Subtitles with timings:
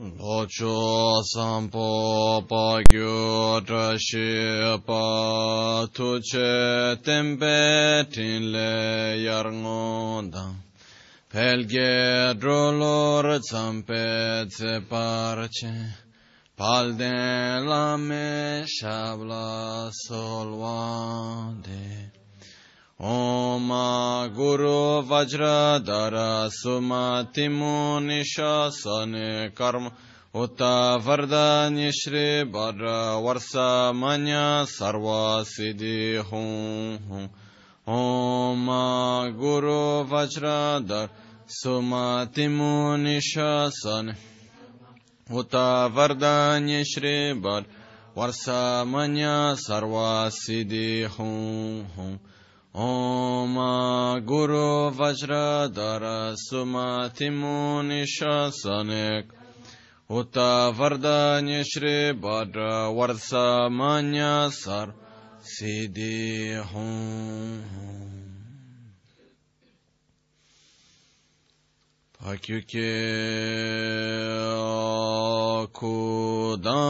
[0.00, 10.54] Locho sampo pa gyo trashi pa tuche tempe tinle yarngonda.
[11.28, 15.92] Pelge drolor zampe tse parche.
[16.56, 19.90] Palden lame shabla
[23.00, 23.02] solvande.
[23.02, 23.68] Om
[24.34, 29.90] Guru Vajradhara Sumati Munishasane Karma
[30.34, 37.30] Uta Vardhani Shri Bhadra Varsa Manya Sarva Siddhi Hum
[37.86, 38.66] Om
[39.38, 41.08] Guru Vajradhara
[41.48, 44.14] Sumati Munishasane
[45.30, 47.66] Uta Vardhani Shri Bhadra
[48.14, 51.06] Varsa Manya Sarva Siddhi
[52.72, 59.24] Hum Om Guru Vajradhara Sumati Munishasanek
[60.08, 64.94] Uta Vardanya Shri Bhadra Varsa Manya Sar
[65.42, 67.62] Siddhi Hum
[72.22, 72.92] Pakyuke
[75.72, 76.80] Kudandagi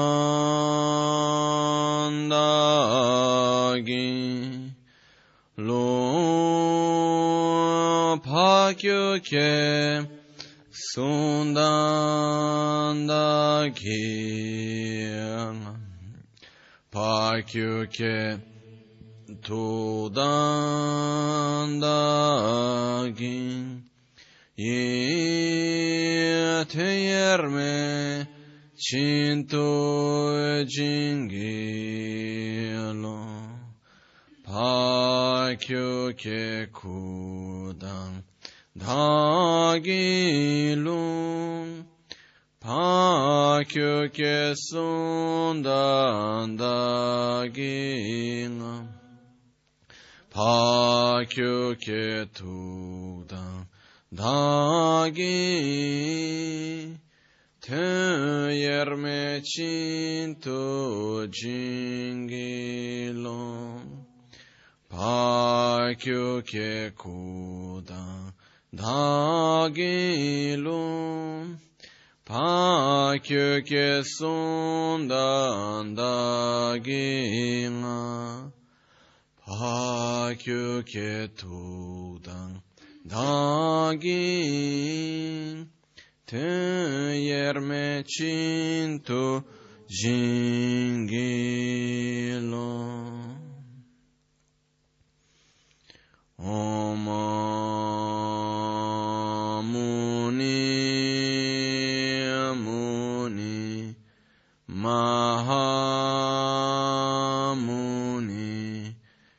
[5.67, 5.89] lo
[8.25, 10.07] pakyo ke
[10.93, 11.77] sundan
[13.07, 15.11] da ki
[16.91, 18.17] pakyo ke
[19.45, 20.21] tudan
[21.81, 23.39] da ki
[26.57, 28.27] yeteyerme
[28.85, 29.69] çinto
[30.73, 31.91] cingilo
[34.61, 38.13] hakyo ke kudan
[38.77, 39.89] dagilum
[42.61, 47.65] pakyo ke sundan dagilum
[50.29, 53.65] pakyo ke tudan
[54.13, 55.41] dagi
[57.65, 57.89] te
[58.61, 60.61] yerme cinto
[61.33, 62.00] cin
[66.49, 68.33] kye ku da
[68.73, 71.57] dha gi lu
[72.25, 75.29] pa kyu kye sun da
[75.85, 76.17] nga
[79.45, 82.41] pa kyu kye tu da
[83.11, 83.93] da
[87.29, 89.43] yer me chin tu
[89.89, 91.09] jing
[96.43, 97.13] おま
[99.63, 103.95] むにあむに
[104.67, 108.97] まはむに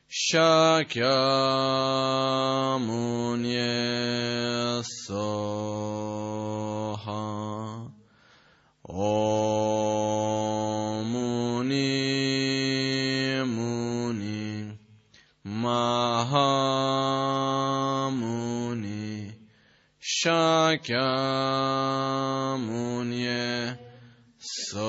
[0.08, 5.71] しゃきゃむにえそう
[20.22, 20.86] شاکمونی
[24.38, 24.86] ساها.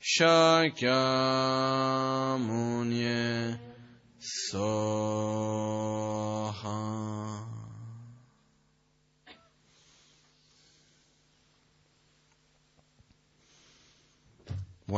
[0.00, 2.11] شاکمونی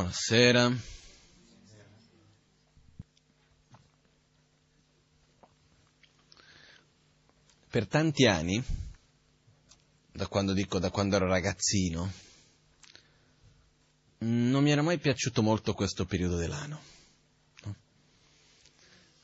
[0.05, 0.71] Buonasera.
[7.71, 8.63] Per tanti anni,
[10.11, 12.11] da quando dico da quando ero ragazzino,
[14.19, 16.81] non mi era mai piaciuto molto questo periodo dell'anno.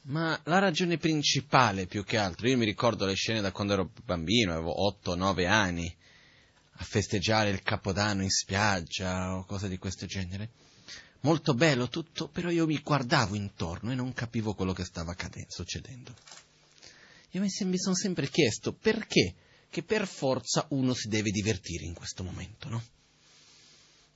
[0.05, 3.91] Ma la ragione principale, più che altro, io mi ricordo le scene da quando ero
[4.03, 5.95] bambino, avevo 8-9 anni,
[6.71, 10.69] a festeggiare il Capodanno in spiaggia o cose di questo genere.
[11.21, 15.49] Molto bello tutto, però io mi guardavo intorno e non capivo quello che stava accadendo,
[15.49, 16.13] succedendo.
[17.31, 19.35] Io mi sono sempre chiesto perché
[19.69, 22.83] che per forza uno si deve divertire in questo momento, no?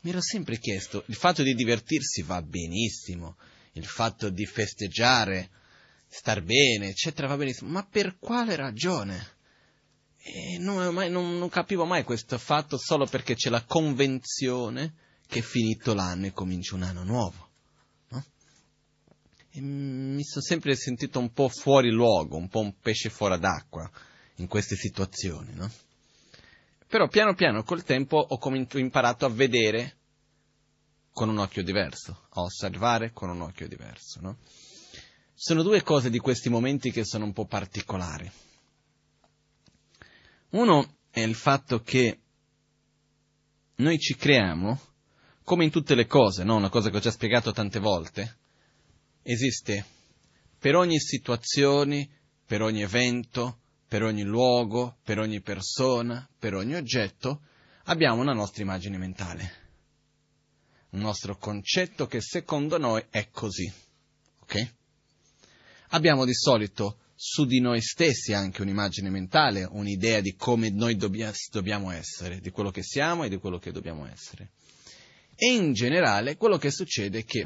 [0.01, 3.37] Mi ero sempre chiesto, il fatto di divertirsi va benissimo,
[3.73, 5.49] il fatto di festeggiare,
[6.07, 9.33] star bene, eccetera, va benissimo, ma per quale ragione?
[10.17, 14.93] E non, non, non capivo mai questo fatto solo perché c'è la convenzione
[15.27, 17.49] che finito l'anno e comincia un anno nuovo.
[18.09, 18.23] No?
[19.61, 23.89] mi sono sempre sentito un po' fuori luogo, un po' un pesce fuori d'acqua
[24.35, 25.53] in queste situazioni.
[25.53, 25.71] No?
[26.87, 29.97] Però piano piano col tempo ho imparato a vedere
[31.11, 34.19] con un occhio diverso, a osservare con un occhio diverso.
[34.21, 34.37] No?
[35.33, 38.29] Sono due cose di questi momenti che sono un po' particolari.
[40.49, 42.19] Uno è il fatto che
[43.75, 44.79] noi ci creiamo,
[45.45, 46.55] come in tutte le cose, no?
[46.55, 48.37] una cosa che ho già spiegato tante volte,
[49.21, 49.85] esiste
[50.57, 52.09] per ogni situazione,
[52.45, 57.41] per ogni evento, per ogni luogo, per ogni persona, per ogni oggetto,
[57.83, 59.51] abbiamo una nostra immagine mentale,
[60.89, 63.71] un nostro concetto che secondo noi è così.
[64.39, 64.73] Ok?
[65.89, 71.91] Abbiamo di solito su di noi stessi anche un'immagine mentale, un'idea di come noi dobbiamo
[71.91, 74.53] essere, di quello che siamo e di quello che dobbiamo essere.
[75.35, 77.45] E in generale quello che succede è che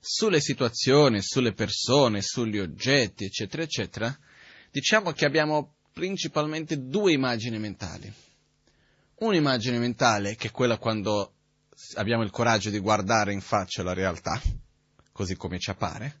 [0.00, 4.18] sulle situazioni, sulle persone, sugli oggetti, eccetera, eccetera,
[4.70, 8.12] diciamo che abbiamo principalmente due immagini mentali.
[9.16, 11.34] Un'immagine mentale che è quella quando
[11.94, 14.40] abbiamo il coraggio di guardare in faccia la realtà,
[15.12, 16.20] così come ci appare,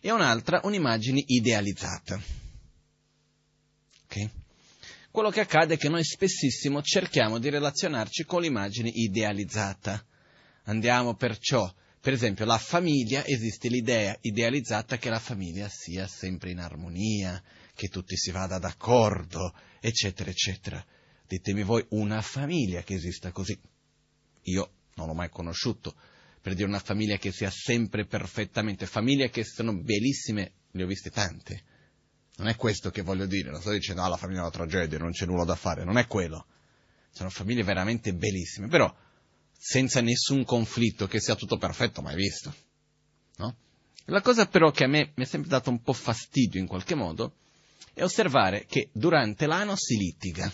[0.00, 2.20] e un'altra un'immagine idealizzata.
[4.04, 4.30] Okay?
[5.10, 10.04] Quello che accade è che noi spessissimo cerchiamo di relazionarci con l'immagine idealizzata.
[10.64, 16.58] Andiamo perciò, per esempio, la famiglia, esiste l'idea idealizzata che la famiglia sia sempre in
[16.58, 17.42] armonia,
[17.74, 20.84] che tutti si vada d'accordo, eccetera, eccetera.
[21.26, 23.58] Ditemi voi una famiglia che esista così.
[24.42, 25.94] Io non l'ho mai conosciuto
[26.40, 31.10] per dire una famiglia che sia sempre perfettamente, famiglie che sono bellissime, ne ho viste
[31.10, 31.62] tante.
[32.38, 34.98] Non è questo che voglio dire, non sto dicendo, ah, la famiglia è una tragedia,
[34.98, 36.46] non c'è nulla da fare, non è quello.
[37.10, 38.94] Sono famiglie veramente bellissime, però
[39.58, 42.54] senza nessun conflitto, che sia tutto perfetto, mai visto.
[43.38, 43.56] No?
[44.04, 46.94] La cosa però che a me mi è sempre dato un po' fastidio in qualche
[46.94, 47.34] modo
[47.92, 50.50] è osservare che durante l'anno si litiga.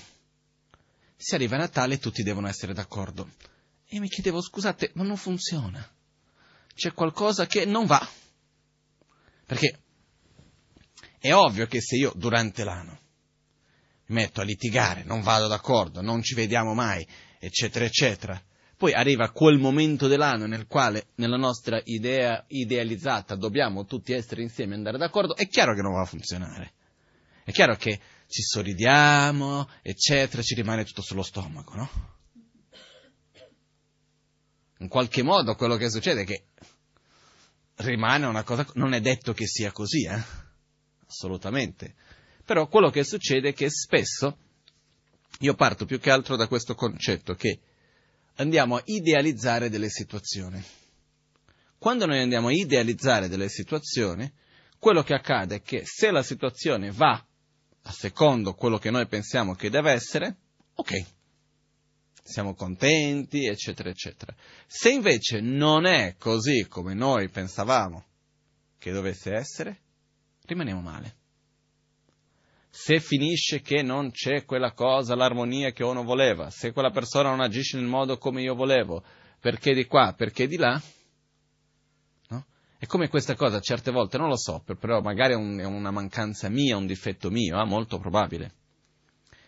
[1.16, 3.28] Si arriva a Natale e tutti devono essere d'accordo.
[3.86, 5.86] E mi chiedevo, scusate, ma non funziona.
[6.74, 8.06] C'è qualcosa che non va.
[9.46, 9.83] Perché
[11.24, 12.98] è ovvio che se io durante l'anno
[14.08, 17.06] mi metto a litigare, non vado d'accordo, non ci vediamo mai,
[17.38, 18.38] eccetera, eccetera,
[18.76, 24.74] poi arriva quel momento dell'anno nel quale, nella nostra idea idealizzata, dobbiamo tutti essere insieme
[24.74, 26.72] e andare d'accordo, è chiaro che non va a funzionare.
[27.42, 27.98] È chiaro che
[28.28, 31.90] ci sorridiamo, eccetera, ci rimane tutto sullo stomaco, no?
[34.80, 36.48] in qualche modo quello che succede è che
[37.76, 40.43] rimane una cosa, non è detto che sia così, eh?
[41.06, 41.94] Assolutamente.
[42.44, 44.38] Però quello che succede è che spesso
[45.40, 47.58] io parto più che altro da questo concetto che
[48.36, 50.62] andiamo a idealizzare delle situazioni.
[51.78, 54.30] Quando noi andiamo a idealizzare delle situazioni,
[54.78, 57.12] quello che accade è che se la situazione va
[57.86, 60.36] a secondo quello che noi pensiamo che deve essere,
[60.74, 61.04] ok,
[62.22, 64.34] siamo contenti, eccetera, eccetera.
[64.66, 68.04] Se invece non è così come noi pensavamo
[68.78, 69.80] che dovesse essere,
[70.46, 71.16] rimaniamo male.
[72.68, 77.40] Se finisce che non c'è quella cosa, l'armonia che uno voleva, se quella persona non
[77.40, 79.04] agisce nel modo come io volevo,
[79.38, 80.80] perché di qua, perché di là,
[82.28, 82.46] no?
[82.76, 85.92] È come questa cosa, certe volte, non lo so, però magari è, un, è una
[85.92, 88.52] mancanza mia, un difetto mio, eh, molto probabile.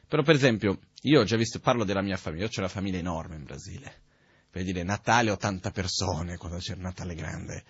[0.06, 2.99] Però per esempio, io ho già visto, parlo della mia famiglia, io ho una famiglia
[2.99, 4.02] enorme in Brasile.
[4.49, 7.64] Per dire, Natale 80 persone, quando c'era Natale grande.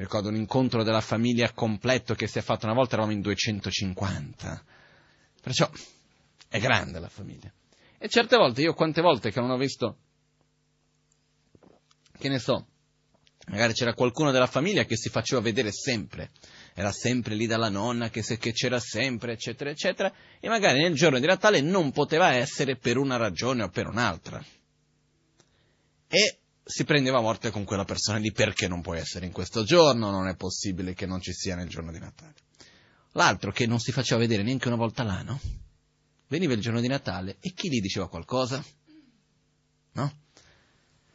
[0.00, 3.20] Mi ricordo un incontro della famiglia completo che si è fatto una volta, eravamo in
[3.20, 4.64] 250.
[5.42, 5.70] Perciò
[6.48, 7.52] è grande la famiglia.
[7.98, 9.98] E certe volte, io quante volte che non ho visto,
[12.16, 12.66] che ne so,
[13.48, 16.30] magari c'era qualcuno della famiglia che si faceva vedere sempre
[16.72, 20.94] era sempre lì dalla nonna, che, se, che c'era sempre, eccetera, eccetera, e magari nel
[20.94, 24.42] giorno di Natale non poteva essere per una ragione o per un'altra.
[26.08, 29.64] E si prendeva a morte con quella persona lì perché non puoi essere in questo
[29.64, 32.34] giorno, non è possibile che non ci sia nel giorno di Natale.
[33.12, 35.40] L'altro che non si faceva vedere neanche una volta l'anno,
[36.28, 38.64] veniva il giorno di Natale e chi gli diceva qualcosa?
[39.92, 40.12] No?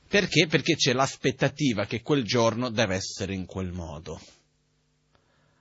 [0.07, 0.47] Perché?
[0.47, 4.19] Perché c'è l'aspettativa che quel giorno deve essere in quel modo.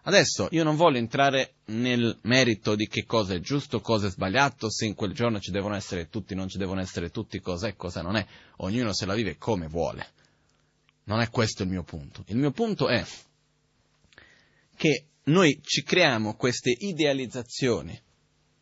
[0.07, 4.71] Adesso io non voglio entrare nel merito di che cosa è giusto, cosa è sbagliato,
[4.71, 7.75] se in quel giorno ci devono essere tutti, non ci devono essere tutti, cosa è,
[7.75, 8.27] cosa non è.
[8.59, 10.07] Ognuno se la vive come vuole.
[11.05, 12.23] Non è questo il mio punto.
[12.27, 13.03] Il mio punto è
[14.77, 17.99] che noi ci creiamo queste idealizzazioni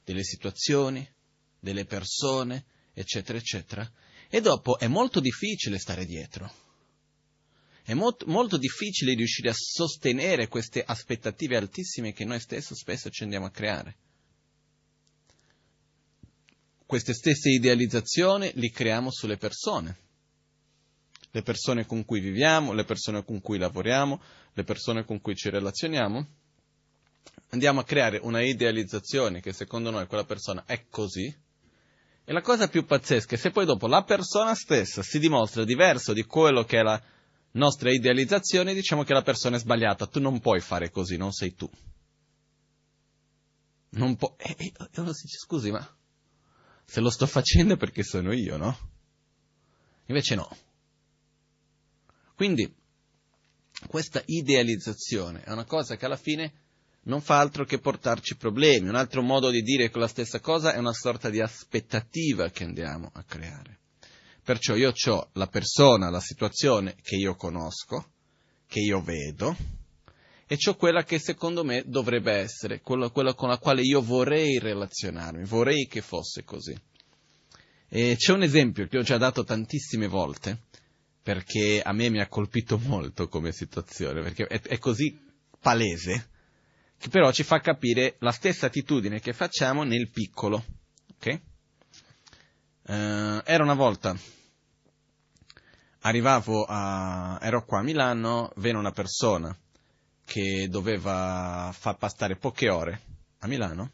[0.04, 1.04] delle situazioni,
[1.58, 3.90] delle persone, eccetera, eccetera,
[4.28, 6.61] E dopo è molto difficile stare dietro.
[7.84, 13.24] È molto, molto difficile riuscire a sostenere queste aspettative altissime che noi stessi spesso ci
[13.24, 13.96] andiamo a creare.
[16.86, 19.98] Queste stesse idealizzazioni li creiamo sulle persone.
[21.30, 24.20] Le persone con cui viviamo, le persone con cui lavoriamo,
[24.52, 26.26] le persone con cui ci relazioniamo.
[27.48, 31.34] Andiamo a creare una idealizzazione che secondo noi quella persona è così,
[32.24, 36.12] e la cosa più pazzesca è se poi dopo la persona stessa si dimostra diverso
[36.12, 37.02] di quello che è la
[37.52, 40.06] nostra idealizzazione, diciamo che la persona è sbagliata.
[40.06, 41.70] Tu non puoi fare così, non sei tu.
[43.90, 44.34] Non può...
[44.38, 45.96] E, e, e uno si dice, scusi, ma
[46.84, 48.90] se lo sto facendo è perché sono io, no?
[50.06, 50.48] Invece no.
[52.34, 52.74] Quindi,
[53.86, 56.52] questa idealizzazione è una cosa che alla fine
[57.04, 58.88] non fa altro che portarci problemi.
[58.88, 63.10] Un altro modo di dire quella stessa cosa è una sorta di aspettativa che andiamo
[63.12, 63.80] a creare.
[64.44, 68.12] Perciò io ho la persona, la situazione che io conosco,
[68.66, 69.56] che io vedo,
[70.46, 74.58] e ho quella che secondo me dovrebbe essere, quella, quella, con la quale io vorrei
[74.58, 76.76] relazionarmi, vorrei che fosse così.
[77.88, 80.64] E c'è un esempio che ho già dato tantissime volte,
[81.22, 85.18] perché a me mi ha colpito molto come situazione, perché è, è così
[85.60, 86.30] palese,
[86.98, 90.64] che però ci fa capire la stessa attitudine che facciamo nel piccolo.
[91.14, 91.40] Okay?
[92.84, 94.16] Uh, era una volta,
[96.00, 99.56] arrivavo a, ero qua a Milano, venne una persona
[100.24, 103.00] che doveva far passare poche ore
[103.38, 103.90] a Milano,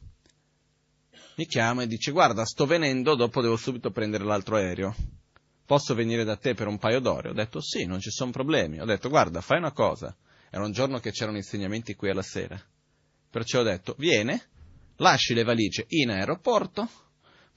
[1.37, 4.95] mi chiama e dice guarda sto venendo, dopo devo subito prendere l'altro aereo,
[5.67, 7.29] posso venire da te per un paio d'ore?
[7.29, 10.17] Ho detto sì, non ci sono problemi, ho detto guarda fai una cosa,
[10.49, 12.59] era un giorno che c'erano insegnamenti qui alla sera,
[13.29, 14.49] perciò ho detto viene,
[14.97, 16.89] lasci le valigie in aeroporto,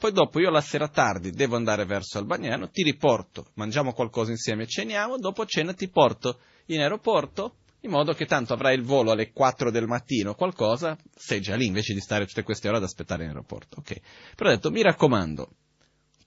[0.01, 4.63] poi dopo io la sera tardi devo andare verso Albagnano, ti riporto, mangiamo qualcosa insieme
[4.63, 9.11] e ceniamo, dopo cena ti porto in aeroporto, in modo che tanto avrai il volo
[9.11, 12.83] alle 4 del mattino, qualcosa, sei già lì invece di stare tutte queste ore ad
[12.83, 13.77] aspettare in aeroporto.
[13.77, 14.01] Ok.
[14.35, 15.51] Però ho detto, mi raccomando,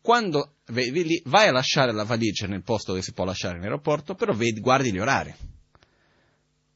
[0.00, 4.14] quando vai, vai a lasciare la valigia nel posto dove si può lasciare in aeroporto,
[4.14, 5.34] però vedi, guardi gli orari.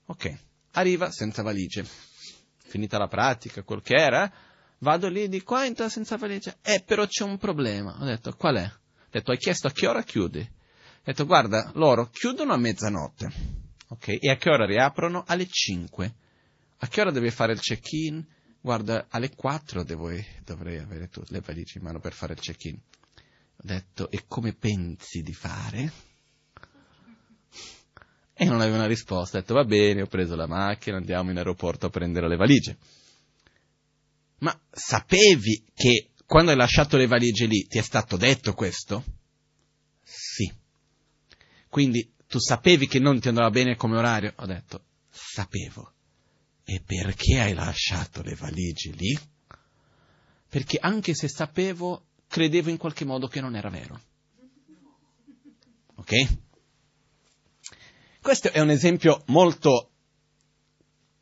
[0.06, 0.36] Ok.
[0.72, 1.84] Arriva senza valigie.
[2.64, 4.47] Finita la pratica, quel che era,
[4.80, 6.56] Vado lì di qua, entra senza valigia.
[6.62, 7.96] Eh, però c'è un problema.
[8.00, 8.64] Ho detto, qual è?
[8.64, 10.40] Ho detto, hai chiesto a che ora chiudi?
[10.40, 13.32] Ho detto, guarda, loro chiudono a mezzanotte.
[13.88, 14.18] Ok?
[14.20, 15.24] E a che ora riaprono?
[15.26, 16.14] Alle 5.
[16.78, 18.24] A che ora devi fare il check-in?
[18.60, 20.10] Guarda, alle 4 devo,
[20.44, 22.76] dovrei avere tu, le valigie in mano per fare il check-in.
[22.76, 25.92] Ho detto, e come pensi di fare?
[28.32, 29.38] E non aveva una risposta.
[29.38, 32.76] Ho detto, va bene, ho preso la macchina, andiamo in aeroporto a prendere le valigie.
[34.38, 39.04] Ma sapevi che quando hai lasciato le valigie lì ti è stato detto questo?
[40.02, 40.52] Sì.
[41.68, 44.34] Quindi tu sapevi che non ti andava bene come orario?
[44.36, 45.92] Ho detto, sapevo.
[46.64, 49.18] E perché hai lasciato le valigie lì?
[50.48, 54.00] Perché anche se sapevo, credevo in qualche modo che non era vero.
[55.94, 56.12] Ok?
[58.20, 59.92] Questo è un esempio molto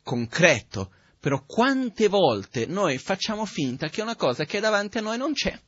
[0.03, 5.17] concreto però quante volte noi facciamo finta che una cosa che è davanti a noi
[5.17, 5.59] non c'è?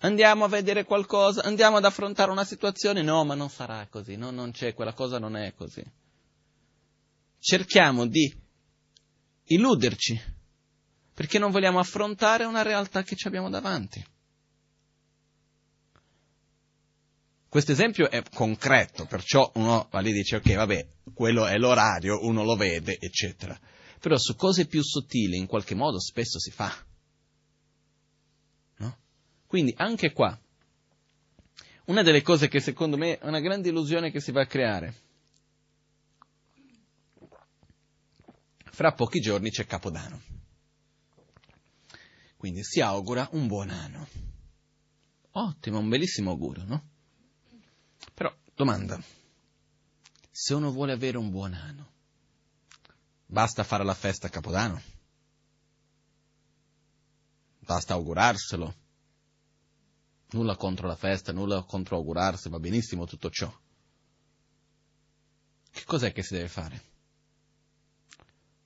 [0.00, 4.30] Andiamo a vedere qualcosa, andiamo ad affrontare una situazione, no, ma non sarà così, no,
[4.30, 5.82] non c'è, quella cosa non è così.
[7.40, 8.32] Cerchiamo di
[9.44, 10.20] illuderci,
[11.14, 14.04] perché non vogliamo affrontare una realtà che ci abbiamo davanti.
[17.48, 22.54] Questo esempio è concreto, perciò uno lì dice ok, vabbè, quello è l'orario, uno lo
[22.54, 23.58] vede, eccetera
[23.98, 26.72] però su cose più sottili in qualche modo spesso si fa.
[28.76, 28.98] No?
[29.46, 30.38] Quindi anche qua,
[31.86, 34.94] una delle cose che secondo me è una grande illusione che si va a creare,
[38.70, 40.22] fra pochi giorni c'è Capodanno.
[42.36, 44.06] Quindi si augura un buon anno.
[45.32, 46.88] Ottimo, un bellissimo augurio, no?
[48.14, 49.02] Però, domanda,
[50.30, 51.92] se uno vuole avere un buon anno,
[53.30, 54.80] Basta fare la festa a Capodanno.
[57.58, 58.74] Basta augurarselo.
[60.30, 63.54] Nulla contro la festa, nulla contro augurarsi, va benissimo tutto ciò.
[65.70, 66.82] Che cos'è che si deve fare?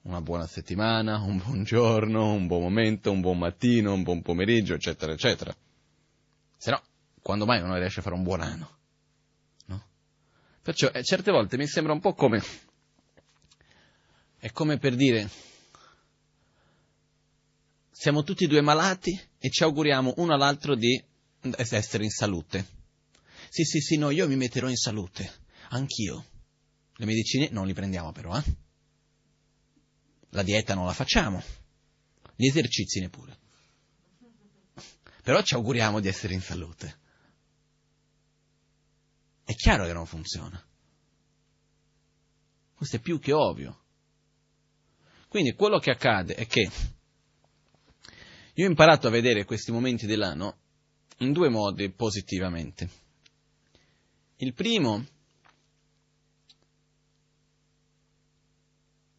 [0.03, 4.75] Una buona settimana, un buon giorno, un buon momento, un buon mattino, un buon pomeriggio,
[4.75, 5.55] eccetera, eccetera.
[6.57, 6.81] Se no,
[7.21, 8.79] quando mai uno riesce a fare un buon anno?
[9.67, 9.85] No?
[10.63, 12.41] Perciò eh, certe volte mi sembra un po' come
[14.43, 15.31] è come per dire,
[17.93, 21.01] siamo tutti due malati e ci auguriamo uno all'altro di
[21.59, 22.67] essere in salute.
[23.51, 25.33] sì, sì, sì, no, io mi metterò in salute,
[25.69, 26.27] anch'io.
[26.97, 28.43] Le medicine non li prendiamo però, eh?
[30.31, 31.41] La dieta non la facciamo,
[32.35, 33.39] gli esercizi neppure.
[35.23, 36.99] Però ci auguriamo di essere in salute.
[39.45, 40.61] È chiaro che non funziona.
[42.75, 43.82] Questo è più che ovvio.
[45.33, 46.69] Quindi quello che accade è che
[48.53, 50.59] io ho imparato a vedere questi momenti dell'anno
[51.21, 52.91] in due modi positivamente.
[54.37, 55.07] Il primo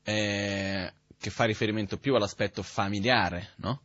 [0.03, 3.81] è che fa riferimento più all'aspetto familiare, no?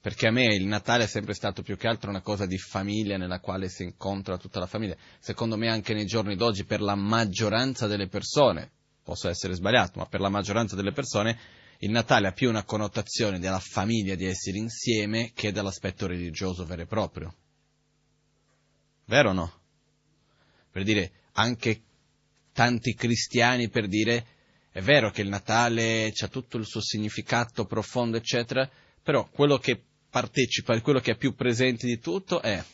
[0.00, 3.16] Perché a me il Natale è sempre stato più che altro una cosa di famiglia
[3.16, 4.96] nella quale si incontra tutta la famiglia.
[5.20, 8.72] Secondo me anche nei giorni d'oggi per la maggioranza delle persone,
[9.04, 11.38] posso essere sbagliato, ma per la maggioranza delle persone
[11.80, 16.82] il Natale ha più una connotazione della famiglia di essere insieme che dell'aspetto religioso vero
[16.82, 17.34] e proprio.
[19.04, 19.52] Vero o no?
[20.70, 21.82] Per dire, anche
[22.52, 24.26] tanti cristiani per dire,
[24.70, 28.68] è vero che il Natale ha tutto il suo significato profondo, eccetera,
[29.02, 32.64] però quello che partecipa, quello che è più presente di tutto è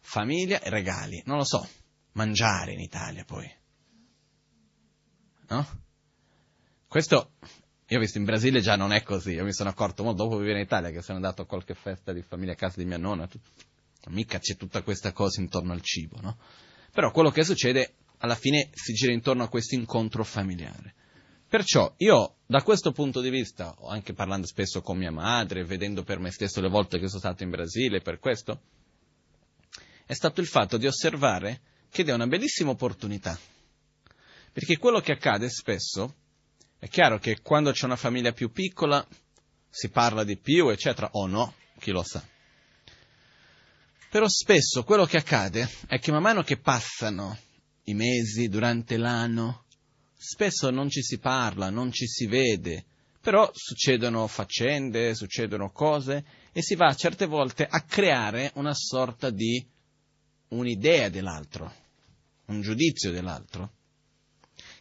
[0.00, 1.22] famiglia e regali.
[1.24, 1.66] Non lo so,
[2.12, 3.50] mangiare in Italia poi.
[5.48, 5.66] No?
[6.86, 7.32] Questo
[7.86, 10.38] io ho visto in Brasile già non è così, io mi sono accorto molto dopo
[10.38, 12.96] vivere in Italia che sono andato a qualche festa di famiglia a casa di mia
[12.96, 13.28] nonna,
[14.08, 16.38] mica c'è tutta questa cosa intorno al cibo, no?
[16.92, 20.94] Però quello che succede alla fine si gira intorno a questo incontro familiare.
[21.46, 26.18] Perciò io da questo punto di vista, anche parlando spesso con mia madre, vedendo per
[26.18, 28.62] me stesso le volte che sono stato in Brasile per questo,
[30.06, 31.60] è stato il fatto di osservare
[31.90, 33.38] che è una bellissima opportunità.
[34.54, 36.14] Perché quello che accade spesso
[36.78, 39.04] è chiaro che quando c'è una famiglia più piccola
[39.68, 42.24] si parla di più, eccetera, o no, chi lo sa.
[44.08, 47.36] Però spesso quello che accade è che man mano che passano
[47.86, 49.64] i mesi durante l'anno,
[50.14, 52.84] spesso non ci si parla, non ci si vede,
[53.20, 59.66] però succedono faccende, succedono cose e si va certe volte a creare una sorta di
[60.50, 61.74] un'idea dell'altro,
[62.46, 63.82] un giudizio dell'altro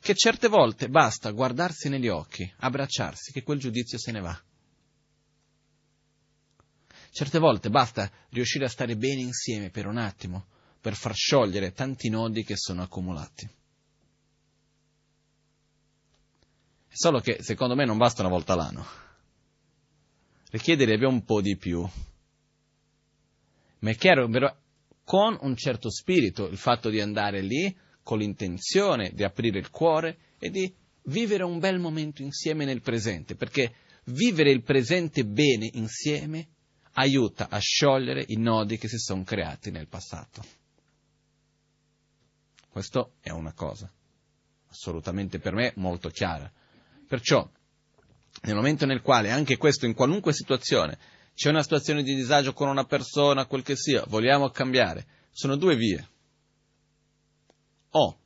[0.03, 4.37] che certe volte basta guardarsi negli occhi, abbracciarsi, che quel giudizio se ne va.
[7.09, 10.47] Certe volte basta riuscire a stare bene insieme per un attimo,
[10.81, 13.49] per far sciogliere tanti nodi che sono accumulati.
[16.89, 18.85] Solo che secondo me non basta una volta l'anno.
[20.49, 21.87] Richiederebbe un po' di più.
[23.79, 24.53] Ma è chiaro, però,
[25.05, 30.17] con un certo spirito, il fatto di andare lì, con l'intenzione di aprire il cuore
[30.37, 33.73] e di vivere un bel momento insieme nel presente, perché
[34.05, 36.47] vivere il presente bene insieme
[36.93, 40.43] aiuta a sciogliere i nodi che si sono creati nel passato.
[42.69, 43.91] Questo è una cosa
[44.73, 46.51] assolutamente per me molto chiara.
[47.07, 47.47] Perciò,
[48.41, 50.97] nel momento nel quale anche questo, in qualunque situazione,
[51.35, 55.75] c'è una situazione di disagio con una persona, quel che sia, vogliamo cambiare, sono due
[55.75, 56.07] vie
[57.95, 58.17] o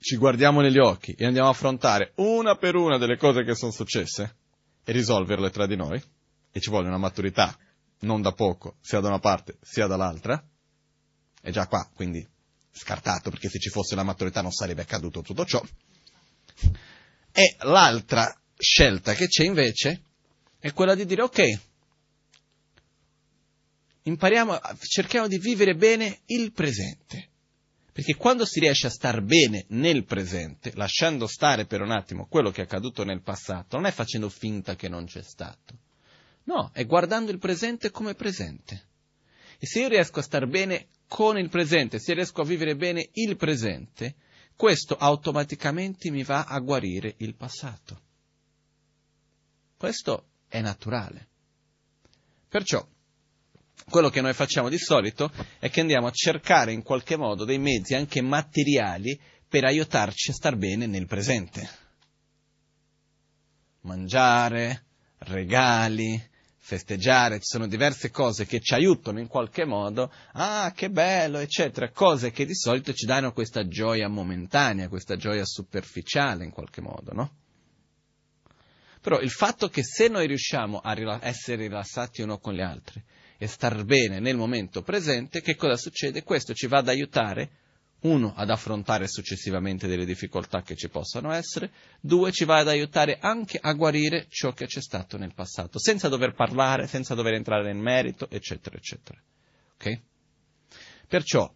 [0.00, 3.70] ci guardiamo negli occhi e andiamo a affrontare una per una delle cose che sono
[3.70, 4.36] successe
[4.82, 6.02] e risolverle tra di noi,
[6.50, 7.56] e ci vuole una maturità
[8.00, 10.42] non da poco, sia da una parte sia dall'altra,
[11.42, 12.26] è già qua, quindi
[12.72, 15.62] scartato, perché se ci fosse la maturità non sarebbe accaduto tutto ciò.
[17.32, 20.02] E l'altra scelta che c'è invece
[20.58, 21.60] è quella di dire ok,
[24.02, 27.29] impariamo, cerchiamo di vivere bene il presente.
[27.92, 32.50] Perché quando si riesce a star bene nel presente, lasciando stare per un attimo quello
[32.50, 35.78] che è accaduto nel passato, non è facendo finta che non c'è stato.
[36.44, 38.88] No, è guardando il presente come presente.
[39.58, 43.08] E se io riesco a star bene con il presente, se riesco a vivere bene
[43.12, 44.14] il presente,
[44.54, 48.00] questo automaticamente mi va a guarire il passato.
[49.76, 51.28] Questo è naturale.
[52.48, 52.86] Perciò,
[53.90, 57.58] quello che noi facciamo di solito è che andiamo a cercare in qualche modo dei
[57.58, 61.68] mezzi anche materiali per aiutarci a star bene nel presente.
[63.82, 64.84] Mangiare,
[65.18, 71.38] regali, festeggiare, ci sono diverse cose che ci aiutano in qualche modo, ah che bello,
[71.38, 76.80] eccetera, cose che di solito ci danno questa gioia momentanea, questa gioia superficiale in qualche
[76.80, 77.34] modo, no?
[79.00, 83.02] Però il fatto che se noi riusciamo a essere rilassati uno con gli altri,
[83.42, 86.22] e star bene nel momento presente, che cosa succede?
[86.22, 87.50] Questo ci va ad aiutare,
[88.00, 91.72] uno, ad affrontare successivamente delle difficoltà che ci possano essere,
[92.02, 96.08] due, ci va ad aiutare anche a guarire ciò che c'è stato nel passato, senza
[96.08, 99.18] dover parlare, senza dover entrare nel merito, eccetera, eccetera.
[99.76, 100.00] Ok?
[101.08, 101.50] Perciò,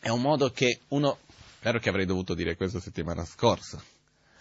[0.00, 1.18] è un modo che uno,
[1.58, 3.80] spero che avrei dovuto dire questo settimana scorsa,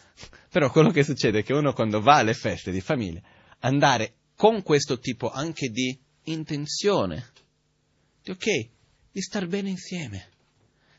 [0.49, 3.21] però quello che succede è che uno quando va alle feste di famiglia,
[3.59, 7.31] andare con questo tipo anche di intenzione,
[8.21, 8.69] di ok,
[9.11, 10.29] di star bene insieme,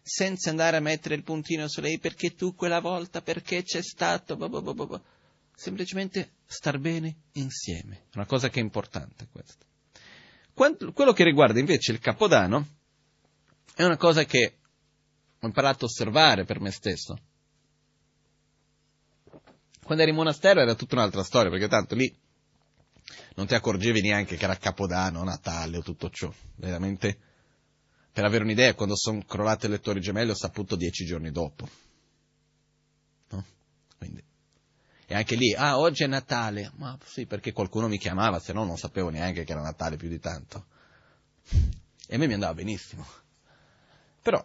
[0.03, 4.37] senza andare a mettere il puntino su lei perché tu quella volta, perché c'è stato,
[4.37, 5.03] bah bah bah
[5.55, 9.67] semplicemente star bene insieme, una cosa che è importante questa.
[10.53, 12.67] Quello che riguarda invece il Capodanno
[13.75, 14.59] è una cosa che
[15.39, 17.19] ho imparato a osservare per me stesso.
[19.83, 22.15] Quando eri in monastero era tutta un'altra storia, perché tanto lì
[23.35, 26.33] non ti accorgevi neanche che era Capodanno, Natale o tutto ciò.
[26.57, 27.19] Veramente,
[28.13, 31.69] per avere un'idea, quando sono crollate le torri gemelle ho saputo dieci giorni dopo.
[33.31, 33.45] No?
[33.99, 34.23] Quindi.
[35.07, 36.73] E anche lì, ah, oggi è Natale.
[36.77, 40.09] Ma sì, perché qualcuno mi chiamava, se no non sapevo neanche che era Natale più
[40.09, 40.67] di tanto.
[42.07, 43.07] E a me mi andava benissimo.
[44.23, 44.45] Però,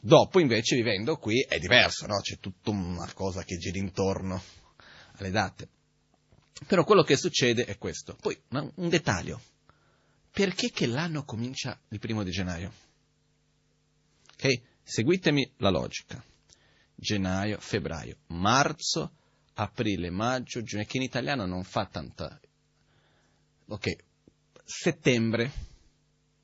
[0.00, 2.20] dopo invece vivendo qui è diverso, no?
[2.20, 4.42] C'è tutta una cosa che gira intorno
[5.16, 5.68] alle date.
[6.66, 8.16] Però quello che succede è questo.
[8.20, 9.40] Poi, un dettaglio.
[10.30, 12.72] Perché che l'anno comincia il primo di gennaio?
[14.32, 14.62] Ok?
[14.82, 16.22] Seguitemi la logica.
[16.94, 19.16] Gennaio, febbraio, marzo,
[19.54, 22.40] aprile, maggio, giugno, che in italiano non fa tanta...
[23.66, 23.96] Ok,
[24.64, 25.72] settembre.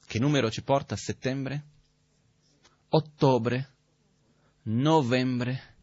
[0.06, 1.64] Che numero ci porta a settembre?
[2.88, 3.74] Ottobre,
[4.62, 5.76] novembre,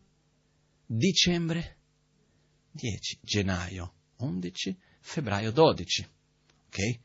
[0.86, 1.78] dicembre,
[2.72, 6.08] 10, gennaio 11, febbraio 12.
[6.68, 7.00] Ok?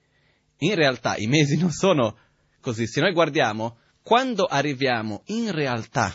[0.59, 2.17] In realtà i mesi non sono
[2.61, 2.87] così.
[2.87, 6.15] Se noi guardiamo, quando arriviamo in realtà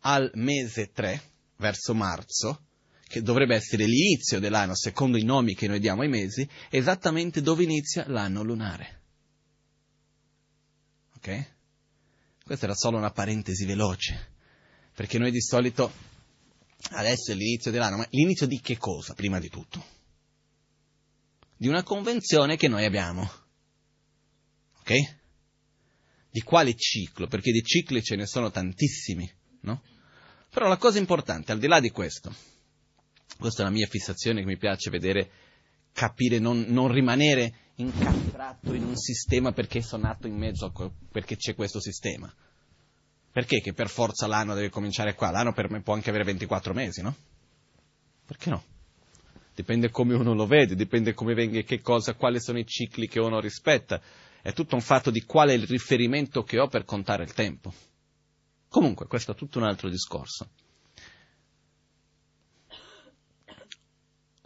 [0.00, 1.22] al mese 3,
[1.56, 2.66] verso marzo,
[3.06, 7.62] che dovrebbe essere l'inizio dell'anno secondo i nomi che noi diamo ai mesi, esattamente dove
[7.62, 9.00] inizia l'anno lunare.
[11.16, 11.50] Ok?
[12.44, 14.32] Questa era solo una parentesi veloce,
[14.94, 15.92] perché noi di solito
[16.90, 20.00] adesso è l'inizio dell'anno, ma l'inizio di che cosa, prima di tutto?
[21.62, 23.22] Di una convenzione che noi abbiamo.
[24.80, 24.92] Ok?
[26.28, 27.28] Di quale ciclo?
[27.28, 29.80] Perché di cicli ce ne sono tantissimi, no?
[30.50, 32.34] Però la cosa importante, al di là di questo,
[33.38, 35.30] questa è la mia fissazione che mi piace vedere,
[35.92, 41.36] capire, non, non rimanere incastrato in un sistema perché sono nato in mezzo a, perché
[41.36, 42.28] c'è questo sistema.
[43.30, 45.30] Perché che per forza l'anno deve cominciare qua?
[45.30, 47.14] L'anno per me può anche avere 24 mesi, no?
[48.26, 48.64] Perché no?
[49.54, 53.20] Dipende come uno lo vede, dipende come venga che cosa, quali sono i cicli che
[53.20, 54.00] uno rispetta.
[54.40, 57.72] È tutto un fatto di qual è il riferimento che ho per contare il tempo.
[58.68, 60.48] Comunque, questo è tutto un altro discorso.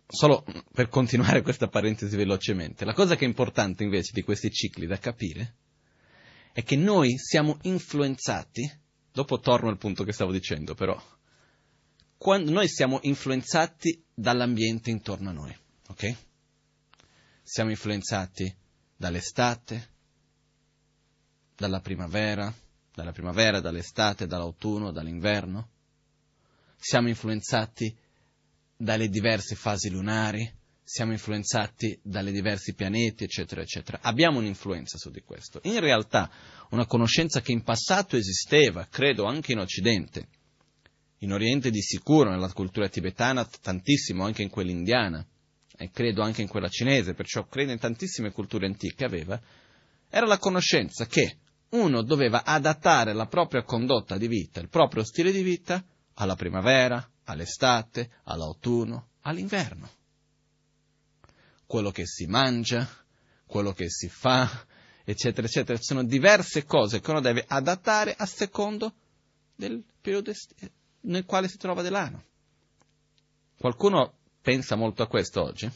[0.08, 4.86] Solo per continuare questa parentesi velocemente, la cosa che è importante invece di questi cicli
[4.86, 5.54] da capire
[6.52, 8.70] è che noi siamo influenzati,
[9.12, 11.00] dopo torno al punto che stavo dicendo però,
[12.16, 15.56] quando noi siamo influenzati dall'ambiente intorno a noi,
[15.88, 16.16] ok?
[17.42, 18.54] Siamo influenzati
[18.96, 19.90] dall'estate,
[21.54, 22.52] dalla primavera,
[22.92, 25.68] dalla primavera, dall'estate, dall'autunno, dall'inverno.
[26.76, 27.94] Siamo influenzati
[28.76, 30.50] dalle diverse fasi lunari,
[30.82, 33.98] siamo influenzati dalle diversi pianeti, eccetera, eccetera.
[34.02, 35.60] Abbiamo un'influenza su di questo.
[35.64, 36.30] In realtà,
[36.70, 40.28] una conoscenza che in passato esisteva, credo anche in Occidente,
[41.26, 45.26] in Oriente di sicuro, nella cultura tibetana tantissimo, anche in quella indiana,
[45.76, 49.40] e credo anche in quella cinese, perciò credo in tantissime culture antiche aveva,
[50.08, 51.38] era la conoscenza che
[51.70, 55.84] uno doveva adattare la propria condotta di vita, il proprio stile di vita,
[56.14, 59.90] alla primavera, all'estate, all'autunno, all'inverno
[61.66, 62.88] quello che si mangia,
[63.44, 64.48] quello che si fa,
[65.04, 65.78] eccetera, eccetera.
[65.80, 68.94] Sono diverse cose che uno deve adattare a secondo
[69.54, 70.32] del periodo
[71.06, 72.24] nel quale si trova dell'anno.
[73.58, 75.70] Qualcuno pensa molto a questo oggi?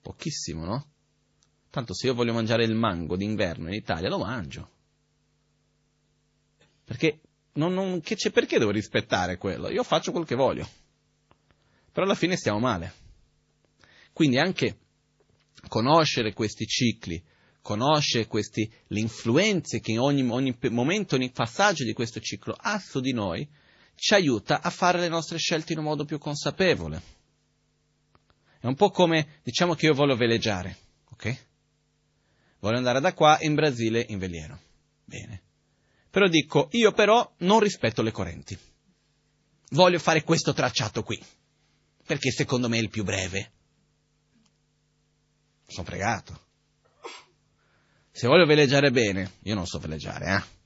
[0.00, 0.86] Pochissimo, no?
[1.70, 4.70] Tanto se io voglio mangiare il mango d'inverno in Italia, lo mangio.
[6.84, 7.20] Perché,
[7.52, 9.70] non, non, perché devo rispettare quello?
[9.70, 10.66] Io faccio quel che voglio.
[11.92, 12.94] Però alla fine stiamo male.
[14.12, 14.78] Quindi anche
[15.68, 17.22] conoscere questi cicli,
[17.60, 23.00] conoscere questi, le influenze che ogni, ogni momento, ogni passaggio di questo ciclo ha su
[23.00, 23.46] di noi,
[23.98, 27.02] ci aiuta a fare le nostre scelte in un modo più consapevole.
[28.60, 30.76] È un po' come, diciamo che io voglio veleggiare,
[31.10, 31.46] ok?
[32.60, 34.58] Voglio andare da qua in Brasile in veliero.
[35.04, 35.42] Bene.
[36.10, 38.58] Però dico, io però non rispetto le correnti.
[39.70, 41.22] Voglio fare questo tracciato qui,
[42.04, 43.52] perché secondo me è il più breve
[45.68, 46.46] sono fregato.
[48.10, 50.57] Se voglio veleggiare bene, io non so veleggiare, eh?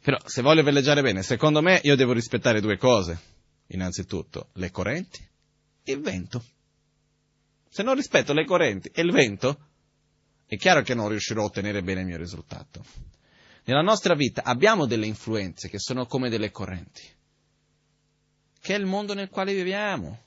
[0.00, 3.36] Però se voglio veleggiare bene, secondo me io devo rispettare due cose.
[3.68, 5.26] Innanzitutto le correnti
[5.82, 6.42] e il vento.
[7.68, 9.66] Se non rispetto le correnti e il vento,
[10.46, 12.82] è chiaro che non riuscirò a ottenere bene il mio risultato.
[13.64, 17.02] Nella nostra vita abbiamo delle influenze che sono come delle correnti,
[18.58, 20.24] che è il mondo nel quale viviamo.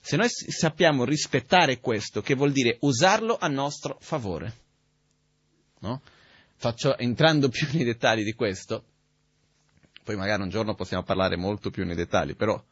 [0.00, 4.56] Se noi sappiamo rispettare questo, che vuol dire usarlo a nostro favore,
[5.80, 6.00] no?
[6.62, 8.84] Faccio, entrando più nei dettagli di questo,
[10.04, 12.64] poi magari un giorno possiamo parlare molto più nei dettagli, però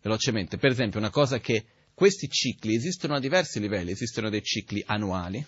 [0.00, 4.82] velocemente, per esempio una cosa che questi cicli esistono a diversi livelli, esistono dei cicli
[4.86, 5.44] annuali,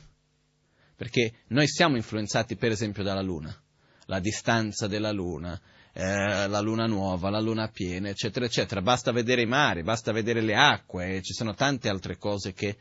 [0.94, 3.58] perché noi siamo influenzati per esempio dalla Luna,
[4.04, 5.58] la distanza della Luna,
[5.94, 8.82] eh, la Luna nuova, la Luna piena, eccetera, eccetera.
[8.82, 12.76] Basta vedere i mari, basta vedere le acque, ci sono tante altre cose che,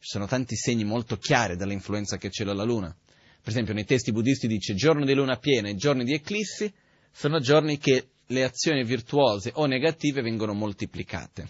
[0.00, 2.94] ci sono tanti segni molto chiari dell'influenza che c'è la Luna.
[3.42, 6.72] Per esempio nei testi buddisti dice giorni di luna piena e giorni di eclissi
[7.10, 11.48] sono giorni che le azioni virtuose o negative vengono moltiplicate.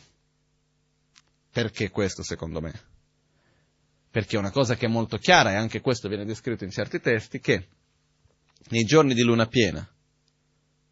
[1.51, 2.89] Perché questo secondo me?
[4.11, 7.39] perché una cosa che è molto chiara, e anche questo viene descritto in certi testi,
[7.39, 7.69] che
[8.71, 9.89] nei giorni di luna piena,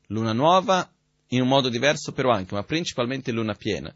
[0.07, 0.89] luna nuova
[1.29, 3.93] in un modo diverso però anche, ma principalmente luna piena,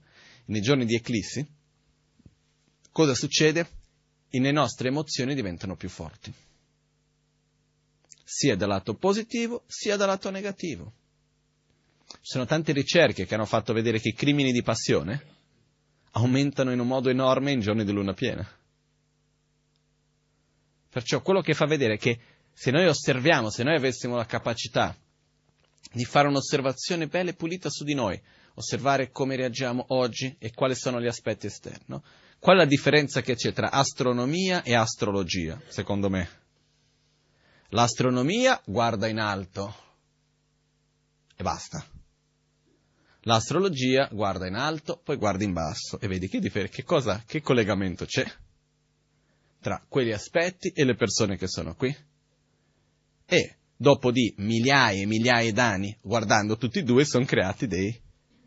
[0.46, 1.46] nei giorni di eclissi,
[2.90, 3.80] cosa succede?
[4.28, 6.32] E le nostre emozioni diventano più forti,
[8.34, 10.92] sia dal lato positivo sia dal lato negativo.
[12.06, 15.26] Ci sono tante ricerche che hanno fatto vedere che i crimini di passione
[16.12, 18.46] aumentano in un modo enorme in giorni di luna piena.
[20.88, 22.18] Perciò quello che fa vedere è che
[22.50, 24.96] se noi osserviamo, se noi avessimo la capacità
[25.92, 28.18] di fare un'osservazione bella e pulita su di noi,
[28.54, 32.00] osservare come reagiamo oggi e quali sono gli aspetti esterni,
[32.38, 36.41] qual è la differenza che c'è tra astronomia e astrologia, secondo me?
[37.74, 39.74] L'astronomia guarda in alto
[41.34, 41.82] e basta.
[43.22, 47.40] L'astrologia guarda in alto, poi guarda in basso e vedi che, differ- che, cosa, che
[47.40, 48.30] collegamento c'è
[49.60, 51.96] tra quegli aspetti e le persone che sono qui.
[53.24, 57.98] E dopo di migliaia e migliaia d'anni, guardando tutti e due, sono creati dei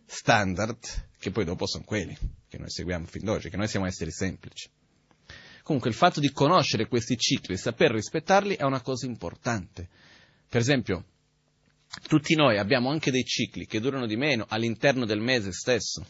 [0.05, 0.77] standard
[1.17, 2.15] che poi dopo sono quelli
[2.47, 4.69] che noi seguiamo fin d'oggi, che noi siamo esseri semplici.
[5.65, 9.89] Comunque il fatto di conoscere questi cicli saper rispettarli è una cosa importante.
[10.47, 11.05] Per esempio,
[12.07, 16.05] tutti noi abbiamo anche dei cicli che durano di meno all'interno del mese stesso.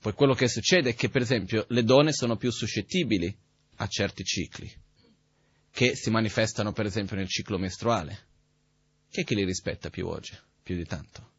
[0.00, 3.32] Poi quello che succede è che, per esempio, le donne sono più suscettibili
[3.76, 4.68] a certi cicli,
[5.70, 8.18] che si manifestano, per esempio, nel ciclo mestruale.
[9.10, 11.31] Chi è che li rispetta più oggi, più di tanto?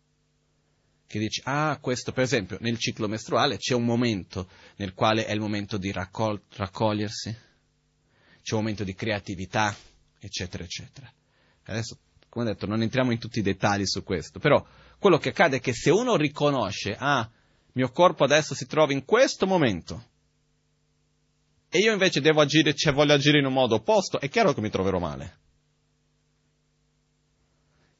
[1.13, 5.31] Che dice, ah, questo, per esempio, nel ciclo mestruale c'è un momento nel quale è
[5.31, 7.29] il momento di raccol- raccogliersi,
[8.41, 9.75] c'è un momento di creatività,
[10.17, 11.13] eccetera, eccetera.
[11.65, 11.99] Adesso,
[12.29, 14.65] come detto, non entriamo in tutti i dettagli su questo, però
[14.97, 17.29] quello che accade è che se uno riconosce, ah,
[17.73, 20.05] mio corpo adesso si trova in questo momento
[21.69, 24.61] e io invece devo agire, cioè voglio agire in un modo opposto, è chiaro che
[24.61, 25.41] mi troverò male.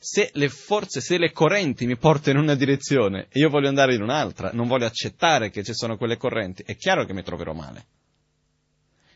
[0.06, 3.96] Se le forze, se le correnti mi portano in una direzione e io voglio andare
[3.96, 7.54] in un'altra, non voglio accettare che ci sono quelle correnti, è chiaro che mi troverò
[7.54, 7.86] male.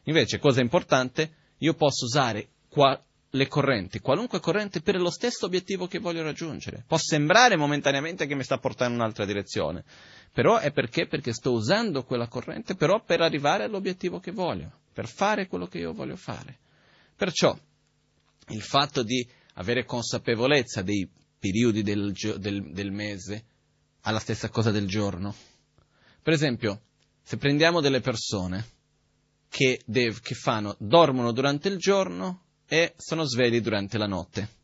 [0.04, 2.98] Invece, cosa importante, io posso usare qua,
[3.32, 6.86] le correnti, qualunque corrente per lo stesso obiettivo che voglio raggiungere.
[6.88, 9.84] Può sembrare momentaneamente che mi sta portando in un'altra direzione,
[10.32, 11.06] però è perché?
[11.06, 15.80] Perché sto usando quella corrente, però per arrivare all'obiettivo che voglio, per fare quello che
[15.80, 16.60] io voglio fare.
[17.14, 17.54] Perciò
[18.52, 23.46] il fatto di avere consapevolezza dei periodi del, del, del mese
[24.02, 25.36] ha la stessa cosa del giorno.
[26.22, 26.82] Per esempio,
[27.22, 28.66] se prendiamo delle persone
[29.50, 34.56] che, dev, che fanno, dormono durante il giorno e sono svegli durante la notte.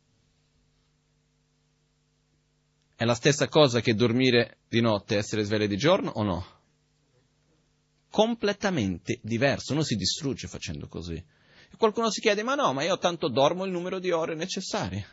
[2.96, 6.46] È la stessa cosa che dormire di notte e essere svegli di giorno o no?
[8.08, 11.22] Completamente diverso, uno si distrugge facendo così.
[11.74, 15.04] E qualcuno si chiede, ma no, ma io tanto dormo il numero di ore necessarie.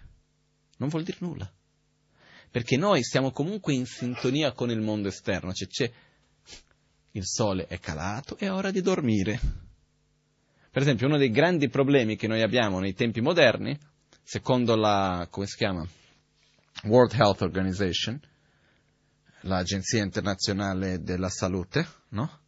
[0.78, 1.52] Non vuol dire nulla.
[2.52, 5.92] Perché noi siamo comunque in sintonia con il mondo esterno, cioè c'è
[7.14, 9.40] il sole è calato, è ora di dormire.
[10.70, 13.76] Per esempio, uno dei grandi problemi che noi abbiamo nei tempi moderni,
[14.22, 15.84] secondo la, come si chiama?
[16.84, 18.22] World Health Organization,
[19.42, 22.41] l'Agenzia internazionale della salute, no?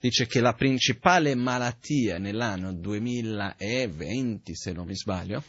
[0.00, 5.44] Dice che la principale malattia nell'anno 2020, se non mi sbaglio,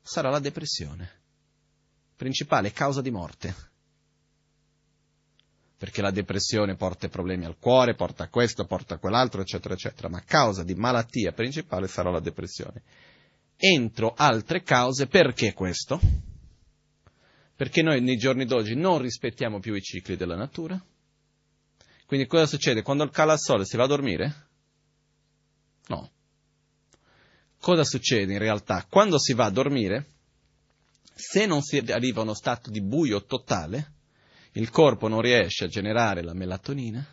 [0.00, 1.10] sarà la depressione.
[2.16, 3.54] Principale causa di morte.
[5.76, 10.08] Perché la depressione porta problemi al cuore, porta questo, porta quell'altro, eccetera, eccetera.
[10.08, 12.82] Ma causa di malattia principale sarà la depressione.
[13.56, 16.00] entro altre cause, perché questo?
[17.54, 20.82] Perché noi nei giorni d'oggi non rispettiamo più i cicli della natura.
[22.14, 22.82] Quindi cosa succede?
[22.82, 24.48] Quando cala il sole si va a dormire?
[25.88, 26.12] No.
[27.58, 28.86] Cosa succede in realtà?
[28.88, 30.06] Quando si va a dormire,
[31.12, 33.94] se non si arriva a uno stato di buio totale,
[34.52, 37.04] il corpo non riesce a generare la melatonina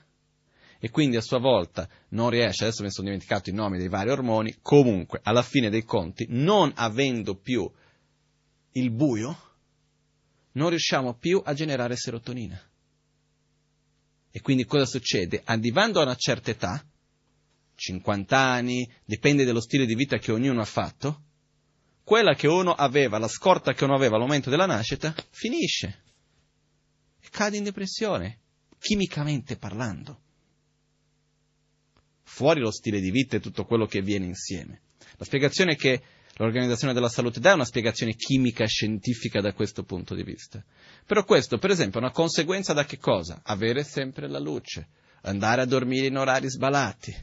[0.77, 4.11] e quindi a sua volta non riesce, adesso mi sono dimenticato i nomi dei vari
[4.11, 7.67] ormoni, comunque alla fine dei conti, non avendo più
[8.73, 9.35] il buio,
[10.51, 12.69] non riusciamo più a generare serotonina.
[14.31, 15.41] E quindi cosa succede?
[15.43, 16.83] Arrivando a una certa età,
[17.75, 21.23] 50 anni, dipende dallo stile di vita che ognuno ha fatto,
[22.03, 26.03] quella che uno aveva, la scorta che uno aveva al momento della nascita, finisce.
[27.19, 28.39] E cade in depressione,
[28.79, 30.19] chimicamente parlando.
[32.23, 34.81] Fuori lo stile di vita e tutto quello che viene insieme.
[35.17, 36.01] La spiegazione che
[36.35, 40.63] l'Organizzazione della Salute dà una spiegazione chimica scientifica da questo punto di vista.
[41.05, 43.41] Però questo, per esempio, è una conseguenza da che cosa?
[43.43, 44.87] Avere sempre la luce,
[45.21, 47.15] andare a dormire in orari sbalati,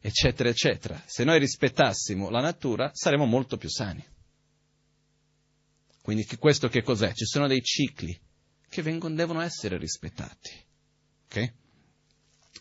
[0.00, 1.02] eccetera, eccetera.
[1.06, 4.04] Se noi rispettassimo la natura, saremmo molto più sani.
[6.02, 7.12] Quindi questo che cos'è?
[7.12, 8.18] Ci sono dei cicli
[8.68, 10.50] che vengono, devono essere rispettati.
[11.26, 11.52] Okay?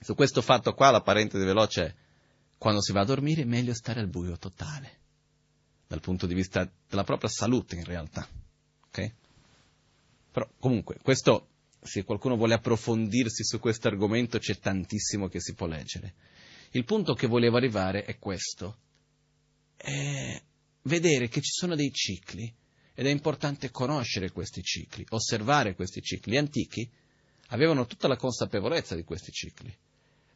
[0.01, 1.95] Su questo fatto qua la parentesi veloce è
[2.59, 4.98] quando si va a dormire è meglio stare al buio totale,
[5.89, 8.29] dal punto di vista della propria salute in realtà.
[8.89, 9.11] Okay?
[10.31, 11.47] Però comunque, questo,
[11.81, 16.13] se qualcuno vuole approfondirsi su questo argomento c'è tantissimo che si può leggere.
[16.71, 18.77] Il punto che volevo arrivare è questo,
[19.75, 20.39] è
[20.83, 22.53] vedere che ci sono dei cicli
[22.93, 26.33] ed è importante conoscere questi cicli, osservare questi cicli.
[26.33, 26.87] Gli antichi
[27.47, 29.75] avevano tutta la consapevolezza di questi cicli.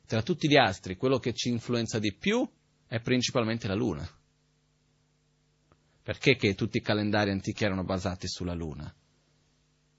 [0.08, 2.50] Tra tutti gli astri, quello che ci influenza di più
[2.88, 4.22] è principalmente la Luna.
[6.04, 8.94] Perché che tutti i calendari antichi erano basati sulla Luna?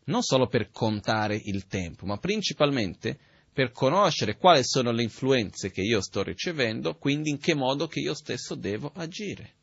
[0.05, 3.19] Non solo per contare il tempo, ma principalmente
[3.51, 8.01] per conoscere quali sono le influenze che io sto ricevendo, quindi in che modo che
[8.01, 9.55] io stesso devo agire.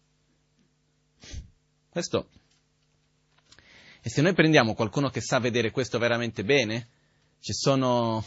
[1.90, 2.30] Questo.
[4.02, 6.88] E se noi prendiamo qualcuno che sa vedere questo veramente bene,
[7.40, 8.26] ci sono,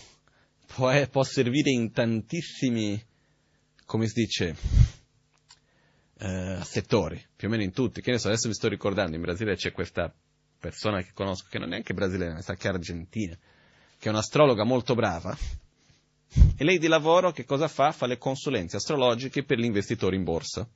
[0.66, 3.02] può, può servire in tantissimi,
[3.84, 4.56] come si dice,
[6.18, 8.00] eh, settori, più o meno in tutti.
[8.00, 10.12] Che ne so, adesso mi sto ricordando, in Brasile c'è questa
[10.58, 13.36] persona che conosco, che non è neanche brasiliana, sa che è argentina,
[13.98, 15.36] che è un'astrologa molto brava,
[16.56, 17.92] e lei di lavoro che cosa fa?
[17.92, 20.68] Fa le consulenze astrologiche per gli investitori in borsa.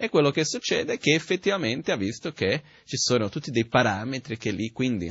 [0.00, 4.36] E quello che succede è che effettivamente ha visto che ci sono tutti dei parametri
[4.36, 5.10] che lì, quindi,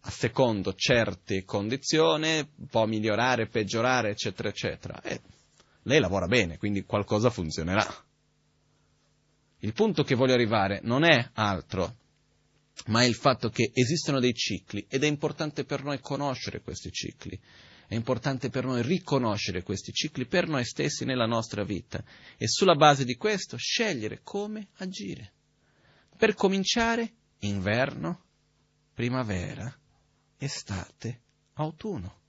[0.00, 5.02] a secondo certe condizioni, può migliorare, peggiorare, eccetera, eccetera.
[5.02, 5.20] E
[5.86, 7.86] lei lavora bene, quindi qualcosa funzionerà.
[9.60, 11.96] Il punto che voglio arrivare non è altro
[12.86, 16.92] ma è il fatto che esistono dei cicli ed è importante per noi conoscere questi
[16.92, 17.38] cicli,
[17.86, 22.04] è importante per noi riconoscere questi cicli per noi stessi nella nostra vita
[22.36, 25.32] e sulla base di questo scegliere come agire.
[26.16, 28.24] Per cominciare, inverno,
[28.92, 29.74] primavera,
[30.36, 31.20] estate,
[31.54, 32.20] autunno.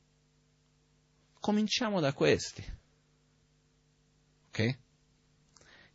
[1.39, 2.76] Cominciamo da questi.
[4.57, 4.77] Ok?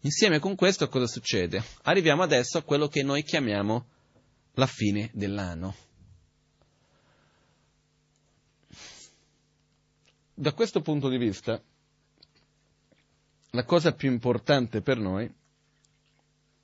[0.03, 1.63] Insieme con questo cosa succede?
[1.83, 3.87] Arriviamo adesso a quello che noi chiamiamo
[4.55, 5.75] la fine dell'anno.
[10.35, 11.61] Da questo punto di vista,
[13.51, 15.33] la cosa più importante per noi,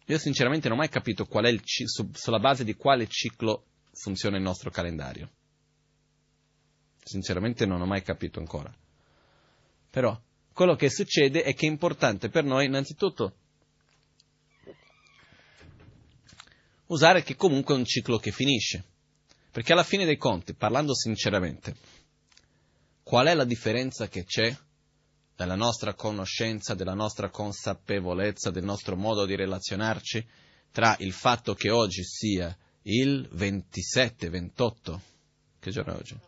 [0.04, 3.64] io sinceramente non ho mai capito qual è il, su, sulla base di quale ciclo
[3.92, 5.30] funziona il nostro calendario.
[7.02, 8.74] Sinceramente non ho mai capito ancora.
[9.90, 10.18] Però
[10.59, 13.37] quello che succede è che è importante per noi innanzitutto
[16.87, 18.85] usare che comunque è un ciclo che finisce.
[19.53, 21.77] Perché alla fine dei conti, parlando sinceramente,
[23.05, 24.53] qual è la differenza che c'è
[25.37, 30.26] dalla nostra conoscenza, della nostra consapevolezza, del nostro modo di relazionarci
[30.72, 35.03] tra il fatto che oggi sia il 27, 28,
[35.61, 36.28] che giorno è oggi?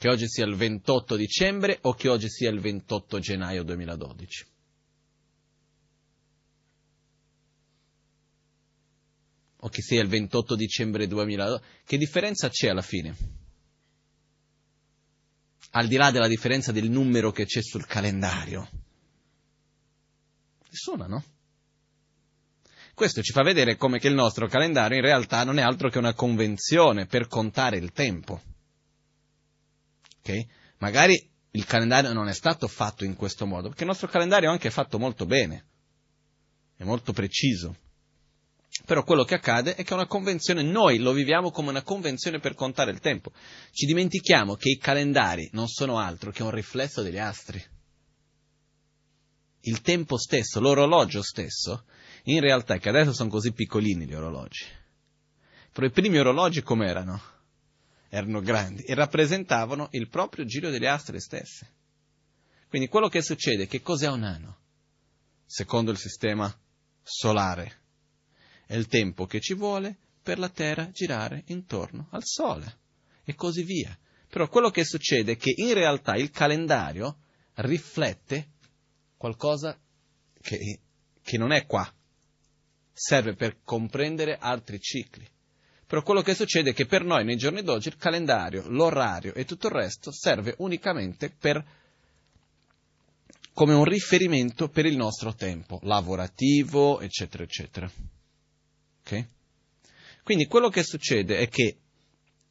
[0.00, 4.46] Che oggi sia il 28 dicembre o che oggi sia il 28 gennaio 2012?
[9.62, 13.14] o che sia il 28 dicembre 2000, che differenza c'è alla fine?
[15.72, 18.70] Al di là della differenza del numero che c'è sul calendario.
[20.66, 21.24] Nessuna, no?
[22.94, 25.98] Questo ci fa vedere come che il nostro calendario in realtà non è altro che
[25.98, 28.40] una convenzione per contare il tempo.
[30.78, 34.52] Magari il calendario non è stato fatto in questo modo, perché il nostro calendario è
[34.52, 35.64] anche fatto molto bene
[36.80, 37.76] è molto preciso.
[38.86, 42.38] Però quello che accade è che è una convenzione, noi lo viviamo come una convenzione
[42.38, 43.32] per contare il tempo.
[43.70, 47.62] Ci dimentichiamo che i calendari non sono altro che un riflesso degli astri.
[49.64, 51.84] Il tempo stesso, l'orologio stesso,
[52.24, 54.64] in realtà è che adesso sono così piccolini gli orologi.
[55.70, 57.20] Però i primi orologi com'erano?
[58.12, 61.64] Erano grandi e rappresentavano il proprio giro degli astri stessi.
[62.68, 64.58] Quindi quello che succede, che cos'è un anno?
[65.46, 66.52] Secondo il sistema
[67.02, 67.78] solare
[68.66, 72.78] è il tempo che ci vuole per la Terra girare intorno al Sole
[73.24, 73.96] e così via.
[74.28, 77.18] Però quello che succede è che in realtà il calendario
[77.54, 78.50] riflette
[79.16, 79.76] qualcosa
[80.40, 80.80] che,
[81.22, 81.92] che non è qua,
[82.92, 85.28] serve per comprendere altri cicli.
[85.90, 89.44] Però quello che succede è che per noi nei giorni d'oggi il calendario, l'orario e
[89.44, 91.60] tutto il resto serve unicamente per,
[93.52, 97.90] come un riferimento per il nostro tempo lavorativo, eccetera, eccetera.
[99.00, 99.28] Okay?
[100.22, 101.78] Quindi quello che succede è che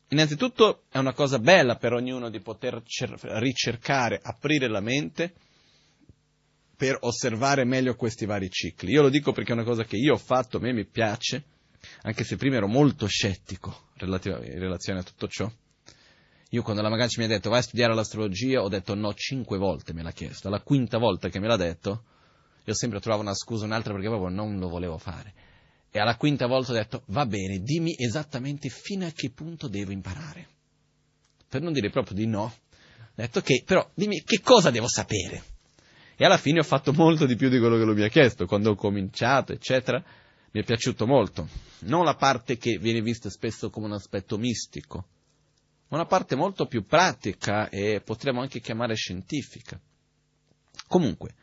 [0.09, 5.33] innanzitutto è una cosa bella per ognuno di poter cer- ricercare, aprire la mente
[6.75, 8.91] per osservare meglio questi vari cicli.
[8.91, 11.45] Io lo dico perché è una cosa che io ho fatto, a me mi piace,
[12.03, 15.51] anche se prima ero molto scettico in relazione a tutto ciò.
[16.51, 19.57] Io quando la Magancia mi ha detto vai a studiare l'astrologia, ho detto no cinque
[19.57, 20.49] volte, me l'ha chiesto.
[20.49, 22.03] La quinta volta che me l'ha detto,
[22.63, 25.34] io sempre trovavo una scusa, un'altra perché proprio non lo volevo fare.
[25.91, 29.91] E alla quinta volta ho detto, va bene, dimmi esattamente fino a che punto devo
[29.91, 30.47] imparare.
[31.47, 35.43] Per non dire proprio di no, ho detto che, però dimmi che cosa devo sapere.
[36.15, 38.45] E alla fine ho fatto molto di più di quello che lui mi ha chiesto,
[38.45, 40.03] quando ho cominciato, eccetera,
[40.51, 41.47] mi è piaciuto molto.
[41.79, 45.07] Non la parte che viene vista spesso come un aspetto mistico,
[45.87, 49.79] ma una parte molto più pratica e potremmo anche chiamare scientifica.
[50.87, 51.35] Comunque,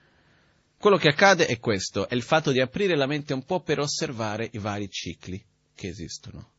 [0.79, 3.79] quello che accade è questo, è il fatto di aprire la mente un po' per
[3.79, 5.43] osservare i vari cicli
[5.75, 6.53] che esistono.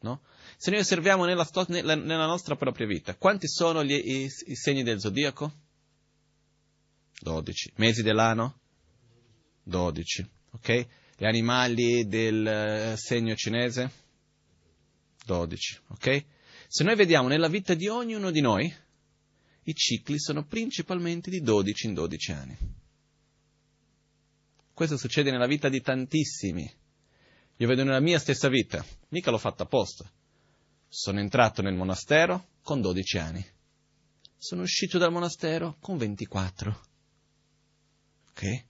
[0.00, 0.22] No?
[0.56, 4.82] Se noi osserviamo nella, nella, nella, nostra propria vita, quanti sono gli, i, i segni
[4.82, 5.52] del zodiaco?
[7.20, 7.72] 12.
[7.76, 8.60] Mesi dell'anno?
[9.62, 10.28] 12.
[10.52, 10.86] Ok?
[11.20, 13.90] Gli animali del eh, segno cinese?
[15.24, 15.80] 12.
[15.88, 16.24] Ok?
[16.68, 18.72] Se noi vediamo nella vita di ognuno di noi,
[19.64, 22.56] i cicli sono principalmente di 12 in 12 anni.
[24.72, 26.72] Questo succede nella vita di tantissimi.
[27.56, 30.08] Io vedo nella mia stessa vita, mica l'ho fatta apposta.
[30.86, 33.44] Sono entrato nel monastero con 12 anni.
[34.36, 36.80] Sono uscito dal monastero con 24.
[38.30, 38.66] Ok?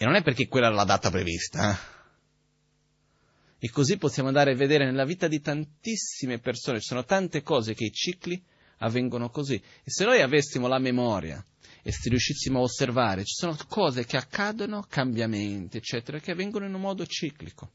[0.00, 1.72] E non è perché quella era la data prevista.
[1.72, 1.96] Eh?
[3.58, 7.74] E così possiamo andare a vedere nella vita di tantissime persone, ci sono tante cose
[7.74, 8.40] che i cicli
[8.78, 9.56] avvengono così.
[9.56, 11.44] E se noi avessimo la memoria
[11.82, 16.74] e se riuscissimo a osservare, ci sono cose che accadono, cambiamenti, eccetera, che avvengono in
[16.74, 17.72] un modo ciclico.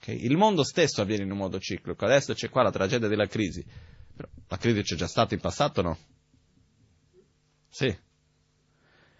[0.00, 0.22] Okay?
[0.26, 2.04] Il mondo stesso avviene in un modo ciclico.
[2.04, 3.64] Adesso c'è qua la tragedia della crisi.
[4.14, 5.98] Però la crisi c'è già stata in passato, no?
[7.70, 8.06] Sì.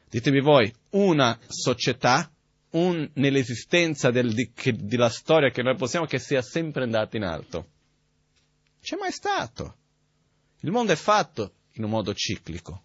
[0.09, 2.31] Ditemi voi, una società,
[2.71, 7.25] un, nell'esistenza del, di, che, della storia che noi possiamo che sia sempre andata in
[7.25, 7.69] alto.
[8.81, 9.77] C'è mai stato.
[10.61, 12.83] Il mondo è fatto in un modo ciclico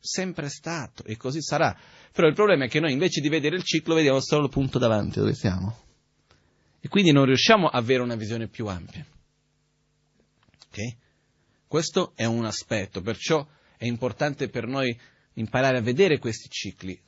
[0.00, 1.76] sempre stato e così sarà.
[2.12, 4.78] Però il problema è che noi invece di vedere il ciclo vediamo solo il punto
[4.78, 5.76] davanti dove siamo.
[6.80, 9.04] E quindi non riusciamo a avere una visione più ampia.
[10.66, 10.96] Ok?
[11.66, 13.46] Questo è un aspetto, perciò
[13.76, 14.98] è importante per noi
[15.38, 17.00] imparare a vedere questi cicli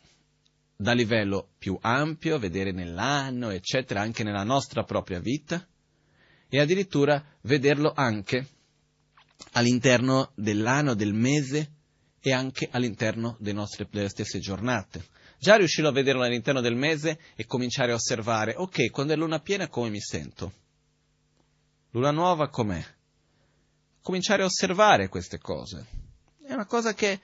[0.76, 5.66] da livello più ampio, vedere nell'anno, eccetera, anche nella nostra propria vita
[6.48, 8.46] e addirittura vederlo anche
[9.52, 11.72] all'interno dell'anno, del mese
[12.18, 15.04] e anche all'interno nostre, delle stesse giornate.
[15.38, 19.40] Già riuscirò a vederlo all'interno del mese e cominciare a osservare, ok, quando è luna
[19.40, 20.52] piena come mi sento?
[21.90, 22.82] Luna nuova com'è?
[24.02, 25.86] Cominciare a osservare queste cose.
[26.42, 27.20] È una cosa che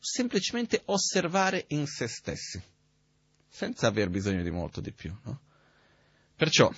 [0.00, 2.60] semplicemente osservare in se stessi,
[3.48, 5.14] senza aver bisogno di molto di più.
[5.24, 5.40] No?
[6.34, 6.72] Perciò,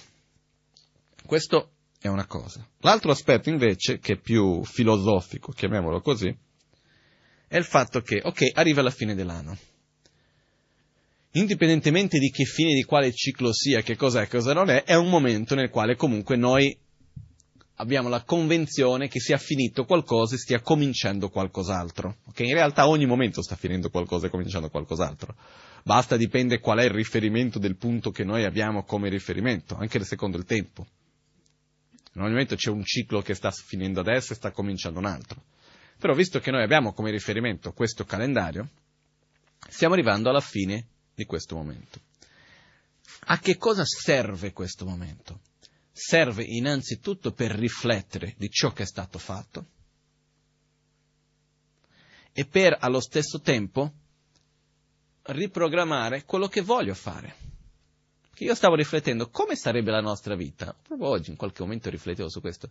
[1.25, 1.71] questo
[2.01, 2.69] è una cosa.
[2.81, 6.37] L'altro aspetto invece, che è più filosofico, chiamiamolo così,
[7.47, 9.57] è il fatto che, ok, arriva la fine dell'anno.
[11.35, 14.95] Indipendentemente di che fine di quale ciclo sia, che cosa è, cosa non è, è
[14.95, 16.77] un momento nel quale comunque noi
[17.77, 22.19] abbiamo la convenzione che sia finito qualcosa e stia cominciando qualcos'altro.
[22.29, 22.49] Okay?
[22.49, 25.35] In realtà ogni momento sta finendo qualcosa e cominciando qualcos'altro.
[25.83, 30.37] Basta, dipende qual è il riferimento del punto che noi abbiamo come riferimento, anche secondo
[30.37, 30.87] il tempo.
[32.15, 35.43] In ogni momento c'è un ciclo che sta finendo adesso e sta cominciando un altro.
[35.99, 38.69] Però visto che noi abbiamo come riferimento questo calendario,
[39.69, 42.01] stiamo arrivando alla fine di questo momento.
[43.27, 45.41] A che cosa serve questo momento?
[45.93, 49.67] Serve innanzitutto per riflettere di ciò che è stato fatto
[52.33, 53.93] e per allo stesso tempo
[55.25, 57.37] riprogrammare quello che voglio fare.
[58.35, 62.31] Che io stavo riflettendo come sarebbe la nostra vita, proprio oggi in qualche momento riflettevo
[62.31, 62.71] su questo,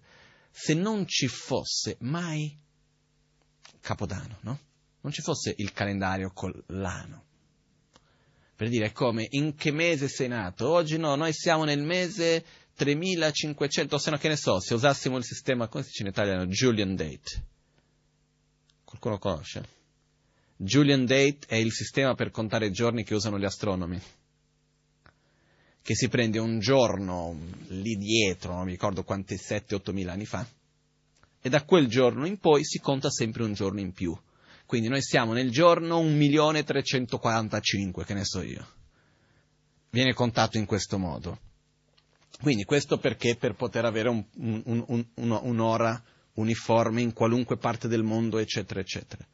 [0.49, 2.57] se non ci fosse mai
[3.81, 4.59] Capodanno, no?
[5.01, 7.25] Non ci fosse il calendario con l'anno.
[8.55, 10.69] Per dire come, in che mese sei nato?
[10.69, 12.45] Oggi no, noi siamo nel mese
[12.81, 16.09] 3500, o se no che ne so, se usassimo il sistema, come si dice in
[16.09, 17.43] italiano, Julian Date.
[18.83, 19.63] Qualcuno conosce?
[20.55, 24.01] Julian Date è il sistema per contare i giorni che usano gli astronomi.
[25.83, 30.43] Che si prende un giorno lì dietro, non mi ricordo quanti 7-8 mila anni fa,
[31.39, 34.17] e da quel giorno in poi si conta sempre un giorno in più.
[34.65, 38.67] Quindi noi siamo nel giorno 1.345, che ne so io.
[39.91, 41.49] Viene contato in questo modo.
[42.41, 48.01] Quindi questo perché per poter avere un, un, un, un'ora uniforme in qualunque parte del
[48.01, 49.25] mondo, eccetera, eccetera.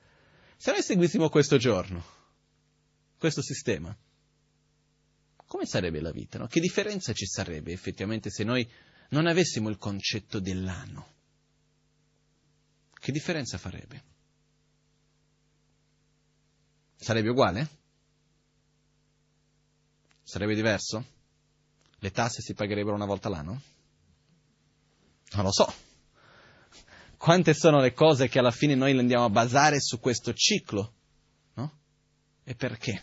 [0.58, 2.04] Se noi seguissimo questo giorno,
[3.18, 3.96] questo sistema,
[5.46, 6.38] come sarebbe la vita?
[6.38, 6.48] No?
[6.48, 8.70] Che differenza ci sarebbe effettivamente se noi
[9.10, 11.16] non avessimo il concetto dell'anno?
[13.00, 14.04] Che differenza farebbe?
[16.98, 17.70] Sarebbe uguale?
[20.24, 21.16] Sarebbe diverso?
[22.00, 23.62] Le tasse si pagherebbero una volta l'anno?
[25.34, 25.74] Non lo so.
[27.18, 30.94] Quante sono le cose che alla fine noi andiamo a basare su questo ciclo?
[31.56, 31.80] No?
[32.44, 33.02] E perché?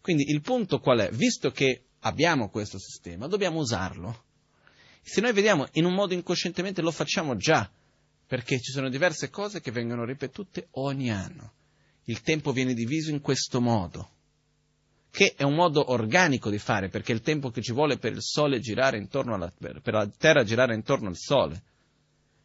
[0.00, 1.10] Quindi il punto qual è?
[1.10, 4.24] Visto che abbiamo questo sistema, dobbiamo usarlo.
[5.02, 7.70] Se noi vediamo in un modo incoscientemente lo facciamo già,
[8.26, 11.52] perché ci sono diverse cose che vengono ripetute ogni anno.
[12.04, 14.10] Il tempo viene diviso in questo modo,
[15.18, 18.22] che è un modo organico di fare, perché il tempo che ci vuole per
[19.34, 21.60] alla, per la Terra girare intorno al Sole.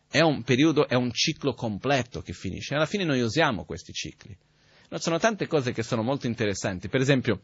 [0.09, 2.73] È un periodo, è un ciclo completo che finisce.
[2.73, 4.35] Alla fine noi usiamo questi cicli.
[4.89, 6.89] No, sono tante cose che sono molto interessanti.
[6.89, 7.41] Per esempio,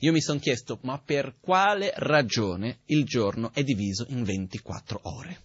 [0.00, 5.40] io mi sono chiesto, ma per quale ragione il giorno è diviso in 24 ore?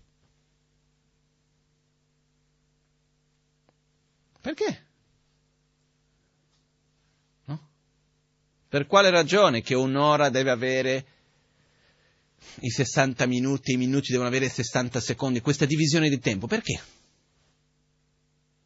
[4.41, 4.88] Perché?
[8.69, 11.05] Per quale ragione che un'ora deve avere
[12.61, 16.45] i 60 minuti, i minuti devono avere 60 secondi, questa divisione di tempo?
[16.45, 16.79] Perché?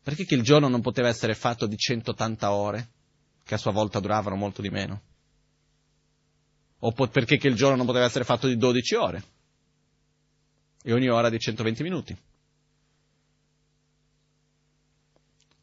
[0.04, 2.90] Perché che il giorno non poteva essere fatto di 180 ore,
[3.46, 5.02] che a sua volta duravano molto di meno?
[6.80, 9.24] O po- perché che il giorno non poteva essere fatto di 12 ore,
[10.84, 12.18] e ogni ora di 120 minuti?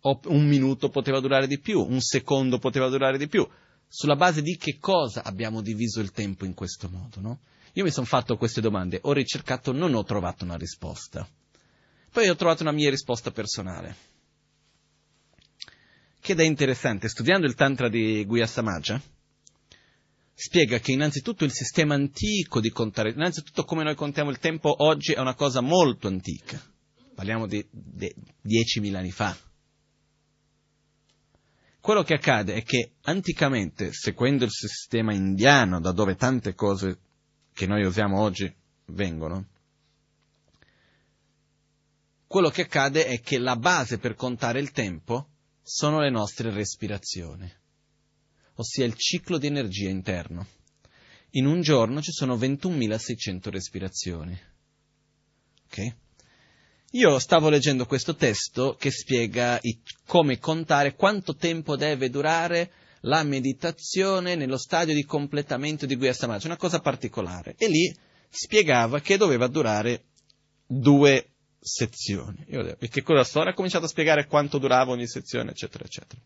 [0.03, 3.47] o un minuto poteva durare di più, un secondo poteva durare di più.
[3.93, 7.41] Sulla base di che cosa abbiamo diviso il tempo in questo modo, no?
[7.73, 11.29] Io mi sono fatto queste domande, ho ricercato, non ho trovato una risposta.
[12.13, 13.97] Poi ho trovato una mia risposta personale.
[16.21, 19.03] Che è interessante, studiando il Tantra di Guya Samaja,
[20.35, 25.15] spiega che innanzitutto il sistema antico di contare, innanzitutto come noi contiamo il tempo oggi
[25.15, 26.63] è una cosa molto antica.
[27.13, 28.15] Parliamo di, di
[28.47, 29.37] 10.000 anni fa,
[31.81, 36.99] quello che accade è che anticamente, seguendo il sistema indiano, da dove tante cose
[37.53, 38.53] che noi usiamo oggi
[38.87, 39.49] vengono,
[42.27, 45.31] quello che accade è che la base per contare il tempo
[45.63, 47.51] sono le nostre respirazioni,
[48.55, 50.47] ossia il ciclo di energia interno.
[51.31, 54.39] In un giorno ci sono 21.600 respirazioni.
[55.65, 55.95] Ok?
[56.95, 62.73] Io stavo leggendo questo testo che spiega i, come contare quanto tempo deve durare
[63.03, 67.55] la meditazione nello stadio di completamento di Guya Samaja, una cosa particolare.
[67.59, 67.97] E lì
[68.29, 70.07] spiegava che doveva durare
[70.67, 72.45] due sezioni.
[72.49, 73.51] Io che cosa sono?
[73.51, 76.21] Ha cominciato a spiegare quanto durava ogni sezione, eccetera, eccetera.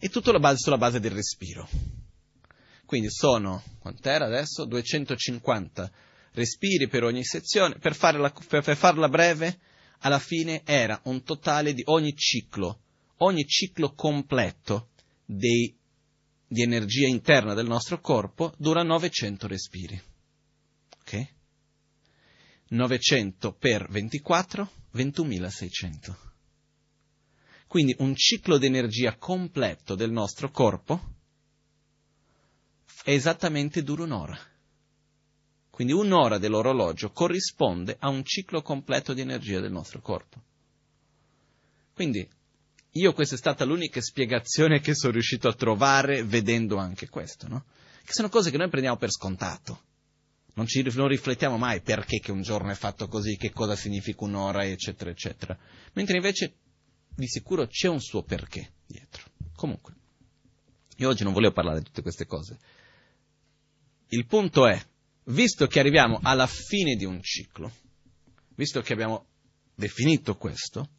[0.00, 1.68] E tutto base, sulla base del respiro.
[2.84, 4.64] Quindi sono, quant'era adesso?
[4.64, 5.92] 250
[6.36, 9.58] respiri per ogni sezione, per farla, per, farla breve,
[10.00, 12.82] alla fine era un totale di ogni ciclo,
[13.18, 14.90] ogni ciclo completo
[15.24, 15.74] dei,
[16.46, 20.00] di energia interna del nostro corpo dura 900 respiri.
[21.00, 21.34] Ok?
[22.68, 26.14] 900 per 24, 21.600.
[27.66, 31.14] Quindi un ciclo di energia completo del nostro corpo
[33.02, 34.38] è esattamente dura un'ora.
[35.76, 40.40] Quindi un'ora dell'orologio corrisponde a un ciclo completo di energia del nostro corpo.
[41.92, 42.26] Quindi
[42.92, 47.66] io questa è stata l'unica spiegazione che sono riuscito a trovare vedendo anche questo, no?
[48.02, 49.82] che sono cose che noi prendiamo per scontato.
[50.54, 54.24] Non, ci, non riflettiamo mai perché che un giorno è fatto così, che cosa significa
[54.24, 55.58] un'ora, eccetera, eccetera.
[55.92, 56.54] Mentre invece
[57.14, 59.24] di sicuro c'è un suo perché dietro.
[59.54, 59.92] Comunque,
[60.96, 62.58] io oggi non volevo parlare di tutte queste cose.
[64.08, 64.82] Il punto è,
[65.26, 67.72] visto che arriviamo alla fine di un ciclo,
[68.54, 69.26] visto che abbiamo
[69.74, 70.90] definito questo,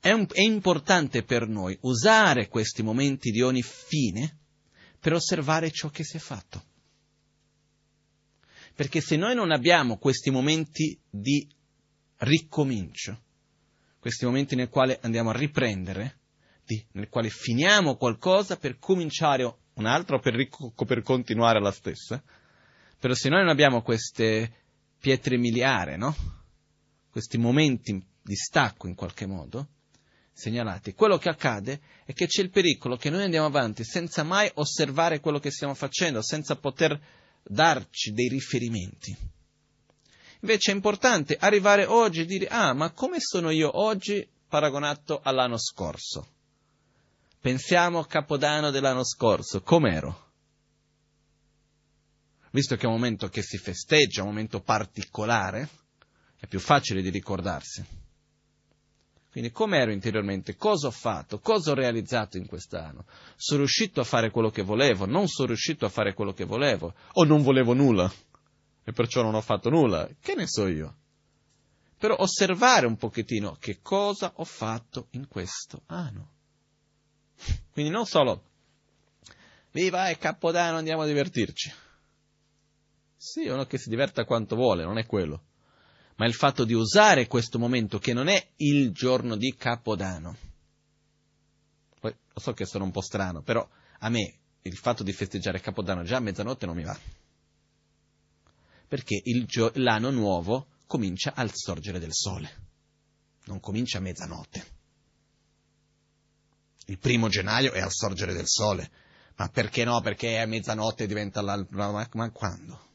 [0.00, 4.38] è, un, è importante per noi usare questi momenti di ogni fine
[5.00, 6.64] per osservare ciò che si è fatto.
[8.74, 11.48] Perché se noi non abbiamo questi momenti di
[12.18, 13.22] ricomincio,
[13.98, 16.20] questi momenti nel quale andiamo a riprendere,
[16.64, 20.34] di, nel quale finiamo qualcosa per cominciare un altro per,
[20.86, 22.22] per continuare la stessa,
[22.98, 24.52] però se noi non abbiamo queste
[24.98, 26.14] pietre miliari, no?
[27.10, 29.68] Questi momenti di stacco in qualche modo,
[30.32, 30.94] segnalati.
[30.94, 35.20] Quello che accade è che c'è il pericolo che noi andiamo avanti senza mai osservare
[35.20, 37.00] quello che stiamo facendo, senza poter
[37.42, 39.16] darci dei riferimenti.
[40.40, 45.58] Invece è importante arrivare oggi e dire, ah, ma come sono io oggi paragonato all'anno
[45.58, 46.26] scorso?
[47.40, 50.27] Pensiamo a Capodanno dell'anno scorso, com'ero?
[52.58, 55.68] Visto che è un momento che si festeggia, un momento particolare,
[56.40, 57.84] è più facile di ricordarsi.
[59.30, 60.56] Quindi come ero interiormente?
[60.56, 61.38] Cosa ho fatto?
[61.38, 63.04] Cosa ho realizzato in quest'anno?
[63.36, 65.06] Sono riuscito a fare quello che volevo?
[65.06, 66.94] Non sono riuscito a fare quello che volevo?
[67.12, 68.12] O non volevo nulla?
[68.82, 70.08] E perciò non ho fatto nulla?
[70.20, 70.96] Che ne so io?
[71.96, 76.32] Però osservare un pochettino che cosa ho fatto in questo anno.
[77.70, 78.42] Quindi non solo,
[79.70, 81.86] viva è Capodanno, andiamo a divertirci.
[83.18, 85.42] Sì, uno che si diverta quanto vuole, non è quello
[86.18, 90.36] ma il fatto di usare questo momento che non è il giorno di Capodanno.
[92.00, 93.66] Poi lo so che sono un po' strano, però
[94.00, 96.98] a me il fatto di festeggiare Capodanno già a mezzanotte non mi va.
[98.88, 102.50] Perché gio- l'anno nuovo comincia al sorgere del sole,
[103.44, 104.76] non comincia a mezzanotte.
[106.86, 108.90] Il primo gennaio è al sorgere del sole,
[109.36, 110.00] ma perché no?
[110.00, 112.86] Perché a mezzanotte diventa l'alba, ma, ma quando?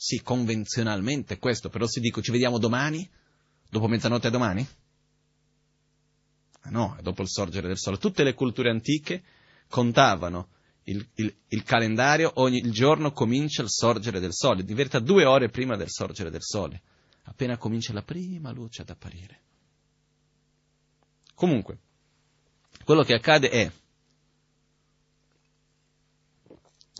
[0.00, 3.10] Sì, convenzionalmente questo, però se dico ci vediamo domani,
[3.68, 4.64] dopo mezzanotte domani?
[6.60, 7.98] Ah no, è dopo il sorgere del sole.
[7.98, 9.24] Tutte le culture antiche
[9.68, 10.50] contavano
[10.84, 15.48] il, il, il calendario, ogni il giorno comincia il sorgere del sole, diventa due ore
[15.48, 16.80] prima del sorgere del sole,
[17.24, 19.40] appena comincia la prima luce ad apparire.
[21.34, 21.78] Comunque,
[22.84, 23.72] quello che accade è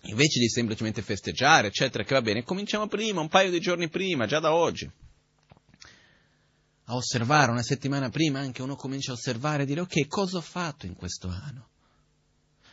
[0.02, 4.26] invece di semplicemente festeggiare, eccetera, che va bene, cominciamo prima, un paio di giorni prima,
[4.26, 4.90] già da oggi.
[6.90, 10.42] A osservare una settimana prima, anche uno comincia a osservare e dire ok, cosa ho
[10.42, 11.68] fatto in questo anno?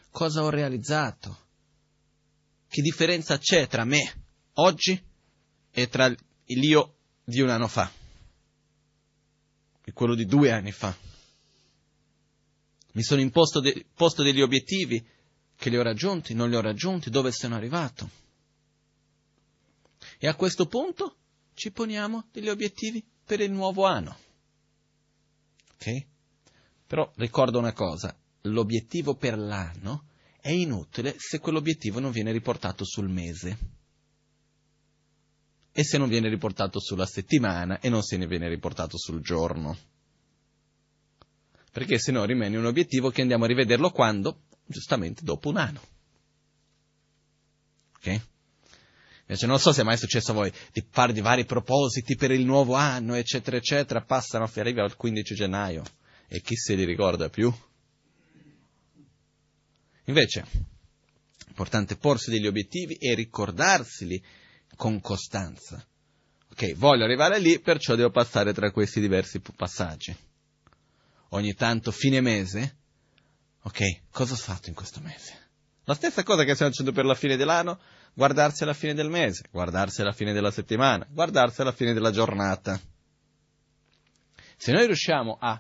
[0.10, 1.44] Cosa ho realizzato?
[2.68, 4.24] Che differenza c'è tra me
[4.54, 5.02] oggi
[5.72, 6.14] e tra
[6.46, 7.92] l'io di un anno fa?
[9.84, 10.96] E quello di due anni fa?
[12.94, 15.06] Mi sono imposto de- degli obiettivi
[15.56, 18.10] che li ho raggiunti, non li ho raggiunti, dove sono arrivato.
[20.18, 21.18] E a questo punto
[21.53, 24.18] ci poniamo degli obiettivi per il nuovo anno.
[25.74, 26.06] Ok?
[26.88, 30.06] Però ricordo una cosa, l'obiettivo per l'anno
[30.39, 33.58] è inutile se quell'obiettivo non viene riportato sul mese
[35.72, 39.76] e se non viene riportato sulla settimana e non se ne viene riportato sul giorno.
[41.72, 44.43] Perché se no rimane un obiettivo che andiamo a rivederlo quando?
[44.66, 45.82] Giustamente dopo un anno.
[47.97, 48.22] Ok?
[49.28, 52.32] Invece non so se è mai successo a voi di fare di vari propositi per
[52.32, 55.84] il nuovo anno, eccetera, eccetera, passano, arriva al 15 gennaio
[56.28, 57.51] e chi se li ricorda più?
[60.05, 64.24] Invece, è importante porsi degli obiettivi e ricordarseli
[64.76, 65.84] con costanza.
[66.51, 70.16] Ok, voglio arrivare lì, perciò devo passare tra questi diversi passaggi.
[71.30, 72.78] Ogni tanto, fine mese,
[73.66, 75.49] Ok, cosa ho fatto in questo mese?
[75.86, 77.80] La stessa cosa che stiamo facendo per la fine dell'anno,
[78.13, 82.80] guardarsi alla fine del mese, guardarsi alla fine della settimana, guardarsi alla fine della giornata.
[84.55, 85.59] Se noi riusciamo a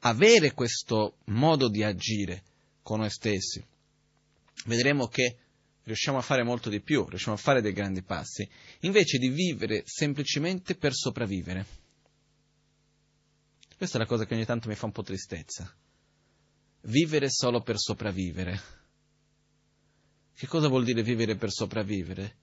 [0.00, 2.42] avere questo modo di agire
[2.82, 3.62] con noi stessi,
[4.64, 5.36] vedremo che
[5.84, 8.48] riusciamo a fare molto di più, riusciamo a fare dei grandi passi,
[8.80, 11.66] invece di vivere semplicemente per sopravvivere.
[13.76, 15.70] Questa è la cosa che ogni tanto mi fa un po' tristezza
[16.82, 18.60] vivere solo per sopravvivere.
[20.34, 22.36] Che cosa vuol dire vivere per sopravvivere?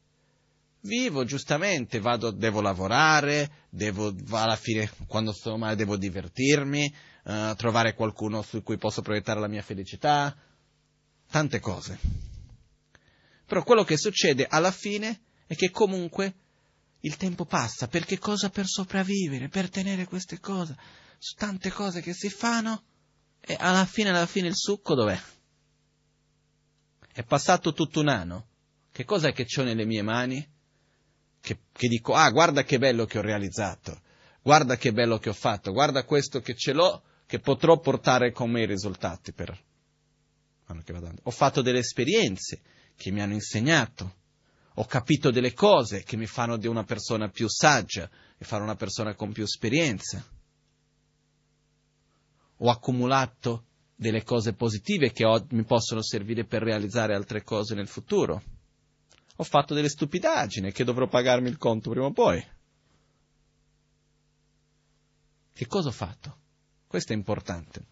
[0.82, 7.94] Vivo giustamente, vado, devo lavorare, devo, alla fine, quando sto male, devo divertirmi, uh, trovare
[7.96, 10.34] qualcuno su cui posso proiettare la mia felicità,
[11.30, 12.00] tante cose.
[13.46, 16.34] Però quello che succede alla fine è che comunque
[17.02, 20.78] il tempo passa, perché cosa per sopravvivere, per tenere queste cose,
[21.36, 22.84] tante cose che si fanno,
[23.42, 25.20] e alla fine, alla fine il succo dov'è?
[27.12, 28.48] È passato tutto un anno.
[28.92, 30.48] Che cos'è che ho nelle mie mani?
[31.42, 34.02] Che, che dico, ah, guarda che bello che ho realizzato,
[34.42, 38.52] guarda che bello che ho fatto, guarda questo che ce l'ho, che potrò portare con
[38.52, 39.58] me i risultati per
[40.66, 41.22] che.
[41.24, 42.62] Ho fatto delle esperienze
[42.96, 44.18] che mi hanno insegnato,
[44.76, 48.76] ho capito delle cose che mi fanno di una persona più saggia, mi fanno una
[48.76, 50.24] persona con più esperienza.
[52.62, 57.88] Ho accumulato delle cose positive che ho, mi possono servire per realizzare altre cose nel
[57.88, 58.42] futuro.
[59.36, 62.46] Ho fatto delle stupidaggini che dovrò pagarmi il conto prima o poi.
[65.54, 66.38] Che cosa ho fatto?
[66.88, 67.84] Questo è importante.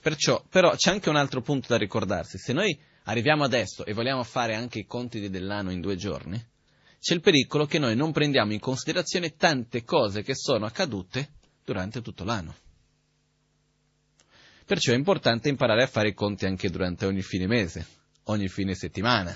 [0.00, 2.38] Perciò, però c'è anche un altro punto da ricordarsi.
[2.38, 6.42] Se noi arriviamo adesso e vogliamo fare anche i conti dell'anno in due giorni,
[7.00, 11.30] c'è il pericolo che noi non prendiamo in considerazione tante cose che sono accadute
[11.64, 12.54] durante tutto l'anno.
[14.68, 17.86] Perciò è importante imparare a fare i conti anche durante ogni fine mese,
[18.24, 19.34] ogni fine settimana.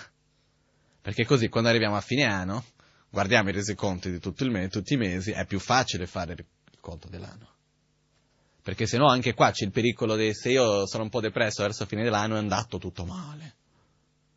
[1.01, 2.67] Perché così quando arriviamo a fine anno,
[3.09, 6.45] guardiamo i resoconti di tutto il mese, tutti i mesi, è più facile fare il
[6.81, 7.49] conto dell'anno.
[8.61, 11.63] Perché se no anche qua c'è il pericolo di se io sono un po' depresso
[11.63, 13.55] verso fine dell'anno è andato tutto male.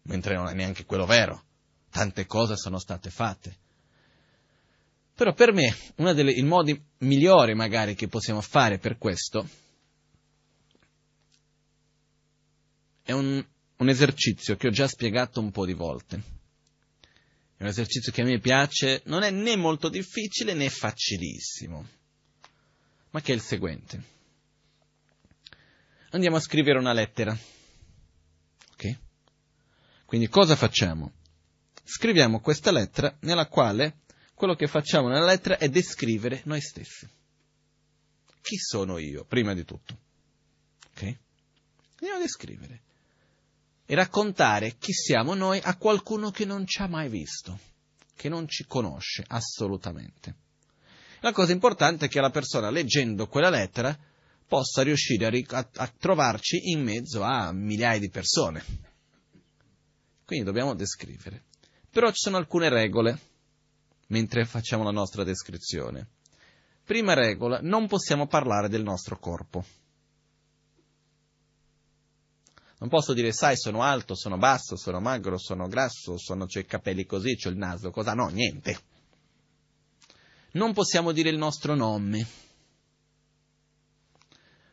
[0.04, 1.43] Mentre non è neanche quello vero.
[1.91, 3.58] Tante cose sono state fatte.
[5.14, 9.46] Però per me, uno dei modi migliori magari che possiamo fare per questo
[13.06, 13.45] è un,
[13.78, 16.34] un esercizio che ho già spiegato un po' di volte.
[17.56, 21.88] È un esercizio che a me piace, non è né molto difficile né facilissimo,
[23.12, 24.14] ma che è il seguente.
[26.10, 27.38] Andiamo a scrivere una lettera.
[28.72, 28.97] Ok?
[30.06, 31.14] Quindi cosa facciamo?
[31.84, 33.99] Scriviamo questa lettera nella quale
[34.34, 37.08] quello che facciamo nella lettera è descrivere noi stessi.
[38.41, 39.99] Chi sono io, prima di tutto?
[40.89, 41.18] Ok?
[41.97, 42.85] Andiamo a descrivere
[43.86, 47.60] e raccontare chi siamo noi a qualcuno che non ci ha mai visto,
[48.16, 50.36] che non ci conosce assolutamente.
[51.20, 53.98] La cosa importante è che la persona leggendo quella lettera
[54.48, 58.64] possa riuscire a, ric- a, a trovarci in mezzo a migliaia di persone.
[60.26, 61.46] Quindi dobbiamo descrivere.
[61.90, 63.20] Però ci sono alcune regole
[64.08, 66.08] mentre facciamo la nostra descrizione.
[66.84, 69.66] Prima regola, non possiamo parlare del nostro corpo.
[72.86, 76.66] Non posso dire, sai, sono alto, sono basso, sono magro, sono grasso, sono, ho i
[76.68, 78.14] capelli così, ho il naso, cosa?
[78.14, 78.80] No, niente.
[80.52, 82.28] Non possiamo dire il nostro nome.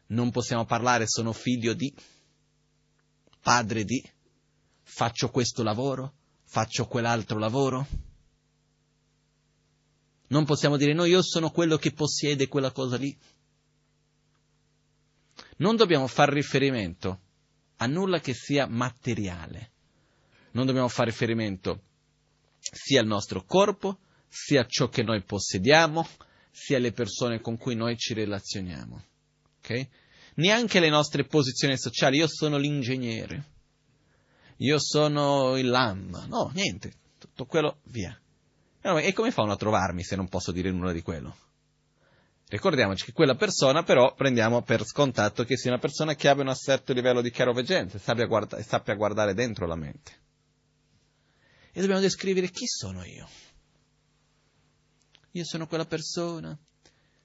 [0.09, 1.91] Non possiamo parlare, sono figlio di,
[3.41, 4.07] padre di,
[4.83, 6.13] faccio questo lavoro,
[6.45, 7.87] faccio quell'altro lavoro.
[10.27, 13.19] Non possiamo dire, no, io sono quello che possiede quella cosa lì.
[15.57, 17.31] Non dobbiamo far riferimento
[17.83, 19.71] a nulla che sia materiale.
[20.53, 21.83] Non dobbiamo fare riferimento
[22.59, 26.07] sia al nostro corpo, sia a ciò che noi possediamo,
[26.51, 29.05] sia alle persone con cui noi ci relazioniamo.
[29.59, 29.89] Okay?
[30.35, 32.19] Neanche le nostre posizioni sociali.
[32.19, 33.51] Io sono l'ingegnere.
[34.59, 36.27] Io sono il LAM.
[36.29, 36.93] No, niente.
[37.19, 38.19] Tutto quello via.
[38.81, 41.37] E come fanno a trovarmi se non posso dire nulla di quello?
[42.53, 46.55] Ricordiamoci che quella persona però prendiamo per scontato che sia una persona che abbia un
[46.55, 50.13] certo livello di chiaroveggenza e sappia, guarda- sappia guardare dentro la mente.
[51.73, 53.27] E dobbiamo descrivere chi sono io.
[55.31, 56.55] Io sono quella persona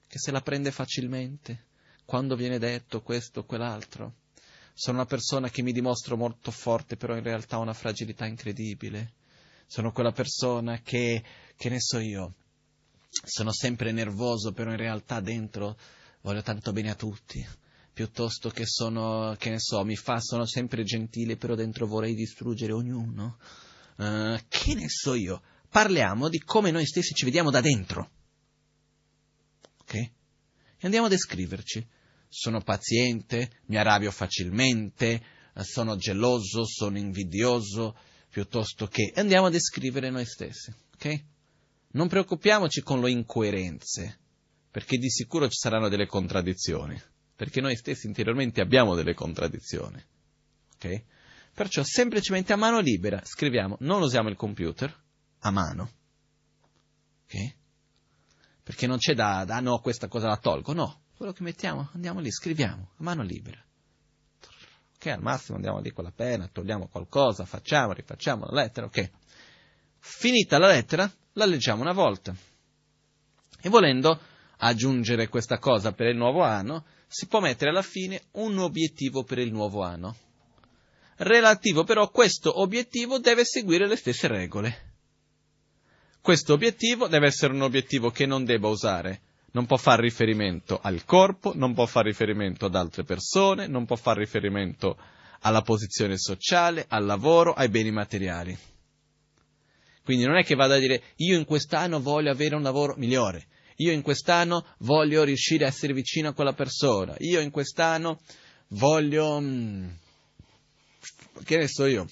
[0.08, 1.66] che se la prende facilmente
[2.06, 4.20] quando viene detto questo o quell'altro.
[4.74, 9.16] Sono una persona che mi dimostro molto forte, però in realtà ho una fragilità incredibile.
[9.66, 11.22] Sono quella persona che,
[11.58, 12.34] che ne so io,
[13.24, 15.78] sono sempre nervoso, però in realtà dentro
[16.22, 17.46] voglio tanto bene a tutti,
[17.94, 22.74] piuttosto che sono, che ne so, mi fa, sono sempre gentile, però dentro vorrei distruggere
[22.74, 23.38] ognuno.
[23.98, 25.42] Uh, che ne so io?
[25.70, 28.12] Parliamo di come noi stessi ci vediamo da dentro.
[29.82, 29.94] Ok?
[29.94, 30.12] E
[30.82, 31.86] andiamo a descriverci.
[32.30, 35.24] Sono paziente, mi arrabbio facilmente,
[35.62, 37.98] sono geloso, sono invidioso,
[38.30, 39.12] piuttosto che...
[39.16, 40.74] Andiamo a descrivere noi stessi.
[40.94, 41.24] Ok?
[41.98, 44.20] Non preoccupiamoci con le incoerenze,
[44.70, 46.96] perché di sicuro ci saranno delle contraddizioni,
[47.36, 50.00] perché noi stessi interiormente abbiamo delle contraddizioni.
[50.76, 51.04] Ok?
[51.56, 54.96] Perciò semplicemente a mano libera scriviamo, non usiamo il computer,
[55.40, 55.92] a mano.
[57.24, 57.56] Ok?
[58.62, 61.02] Perché non c'è da, da no, questa cosa la tolgo, no.
[61.18, 63.60] Quello che mettiamo, andiamo lì, scriviamo, a mano libera.
[64.98, 69.12] Ok, al massimo andiamo lì con la penna, togliamo qualcosa, facciamo, rifacciamo la lettera, ok.
[70.10, 72.34] Finita la lettera, la leggiamo una volta.
[73.62, 74.20] E volendo
[74.58, 79.38] aggiungere questa cosa per il nuovo anno, si può mettere alla fine un obiettivo per
[79.38, 80.16] il nuovo anno.
[81.18, 84.96] Relativo però questo obiettivo deve seguire le stesse regole.
[86.20, 91.06] Questo obiettivo deve essere un obiettivo che non debba usare, non può fare riferimento al
[91.06, 94.98] corpo, non può fare riferimento ad altre persone, non può fare riferimento
[95.42, 98.58] alla posizione sociale, al lavoro, ai beni materiali.
[100.08, 103.48] Quindi non è che vada a dire io in quest'anno voglio avere un lavoro migliore,
[103.76, 108.22] io in quest'anno voglio riuscire a essere vicino a quella persona, io in quest'anno
[108.70, 109.90] voglio, mm,
[111.44, 112.08] che ne so io,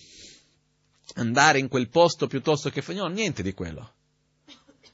[1.14, 2.84] andare in quel posto piuttosto che...
[2.92, 3.94] No, niente di quello.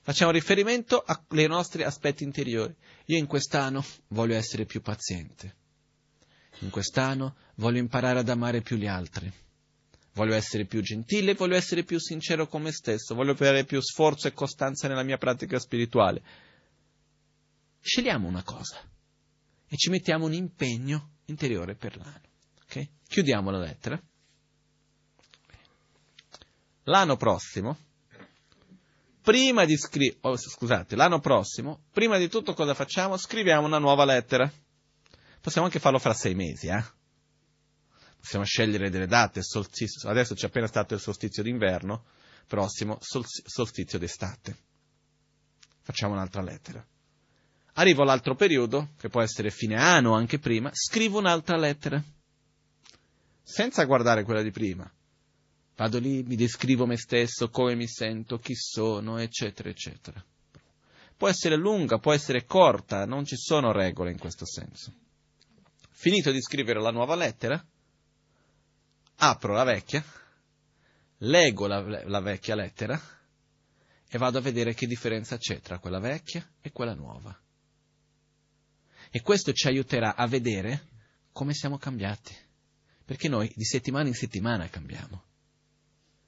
[0.02, 2.76] Facciamo riferimento ai nostri aspetti interiori.
[3.06, 5.56] Io in quest'anno voglio essere più paziente.
[6.60, 9.34] In quest'anno voglio imparare ad amare più gli altri.
[10.14, 14.28] Voglio essere più gentile, voglio essere più sincero con me stesso, voglio avere più sforzo
[14.28, 16.22] e costanza nella mia pratica spirituale.
[17.80, 18.82] Scegliamo una cosa
[19.68, 22.30] e ci mettiamo un impegno interiore per l'anno.
[22.66, 22.90] Okay?
[23.08, 24.02] Chiudiamo la lettera.
[26.84, 27.78] L'anno prossimo,
[29.22, 33.16] prima di scrivere, oh, scusate, l'anno prossimo, prima di tutto cosa facciamo?
[33.16, 34.52] Scriviamo una nuova lettera.
[35.40, 36.84] Possiamo anche farlo fra sei mesi, eh?
[38.22, 42.06] Possiamo scegliere delle date, solstizio, adesso c'è appena stato il solstizio d'inverno,
[42.46, 44.56] prossimo solstizio d'estate.
[45.82, 46.86] Facciamo un'altra lettera.
[47.74, 52.02] Arrivo all'altro periodo, che può essere fine anno o anche prima, scrivo un'altra lettera.
[53.42, 54.90] Senza guardare quella di prima.
[55.76, 60.24] Vado lì, mi descrivo me stesso, come mi sento, chi sono, eccetera, eccetera.
[61.18, 64.94] Può essere lunga, può essere corta, non ci sono regole in questo senso.
[65.90, 67.64] Finito di scrivere la nuova lettera,
[69.24, 70.04] apro la vecchia,
[71.18, 73.00] leggo la, la vecchia lettera
[74.10, 77.38] e vado a vedere che differenza c'è tra quella vecchia e quella nuova.
[79.12, 80.88] E questo ci aiuterà a vedere
[81.32, 82.36] come siamo cambiati.
[83.06, 85.24] Perché noi di settimana in settimana cambiamo,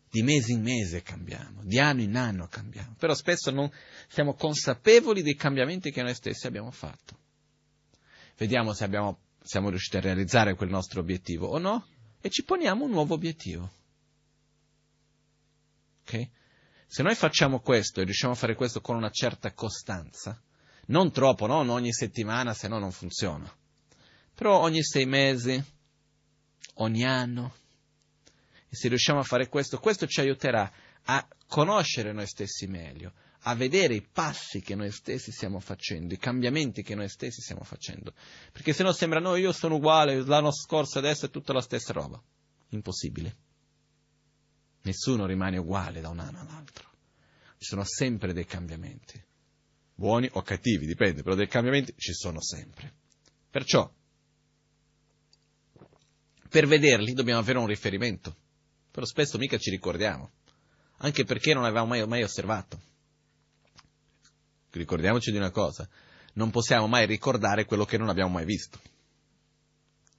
[0.10, 3.72] di mese in mese cambiamo, di anno in anno cambiamo, però spesso non
[4.08, 7.18] siamo consapevoli dei cambiamenti che noi stessi abbiamo fatto.
[8.38, 11.88] Vediamo se abbiamo, siamo riusciti a realizzare quel nostro obiettivo o no
[12.26, 13.70] e ci poniamo un nuovo obiettivo.
[16.04, 16.30] Ok?
[16.88, 20.42] Se noi facciamo questo e riusciamo a fare questo con una certa costanza,
[20.86, 23.54] non troppo, non ogni settimana, se no non funziona.
[24.34, 25.62] Però ogni sei mesi,
[26.76, 27.56] ogni anno.
[28.70, 30.72] E se riusciamo a fare questo, questo ci aiuterà
[31.04, 33.12] a conoscere noi stessi meglio,
[33.44, 37.64] a vedere i passi che noi stessi stiamo facendo, i cambiamenti che noi stessi stiamo
[37.64, 38.14] facendo.
[38.52, 41.94] Perché se no sembra, no, io sono uguale, l'anno scorso adesso è tutta la stessa
[41.94, 42.22] roba.
[42.70, 43.38] Impossibile.
[44.84, 46.90] Nessuno rimane uguale da un anno all'altro.
[47.58, 49.24] Ci sono sempre dei cambiamenti
[49.96, 52.94] buoni o cattivi, dipende, però dei cambiamenti ci sono sempre.
[53.50, 53.92] Perciò,
[56.50, 58.36] per vederli dobbiamo avere un riferimento,
[58.92, 60.32] però spesso mica ci ricordiamo,
[60.98, 62.82] anche perché non avevamo mai, mai osservato.
[64.80, 65.88] Ricordiamoci di una cosa,
[66.34, 68.80] non possiamo mai ricordare quello che non abbiamo mai visto.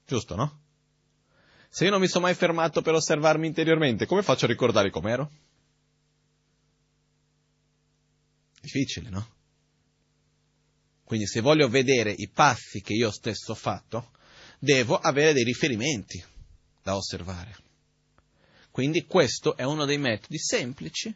[0.07, 0.61] Giusto, no?
[1.68, 5.30] Se io non mi sono mai fermato per osservarmi interiormente, come faccio a ricordare com'ero?
[8.61, 9.28] Difficile, no?
[11.02, 14.12] Quindi se voglio vedere i passi che io stesso ho fatto,
[14.61, 16.24] devo avere dei riferimenti
[16.80, 17.57] da osservare.
[18.70, 21.14] Quindi questo è uno dei metodi semplici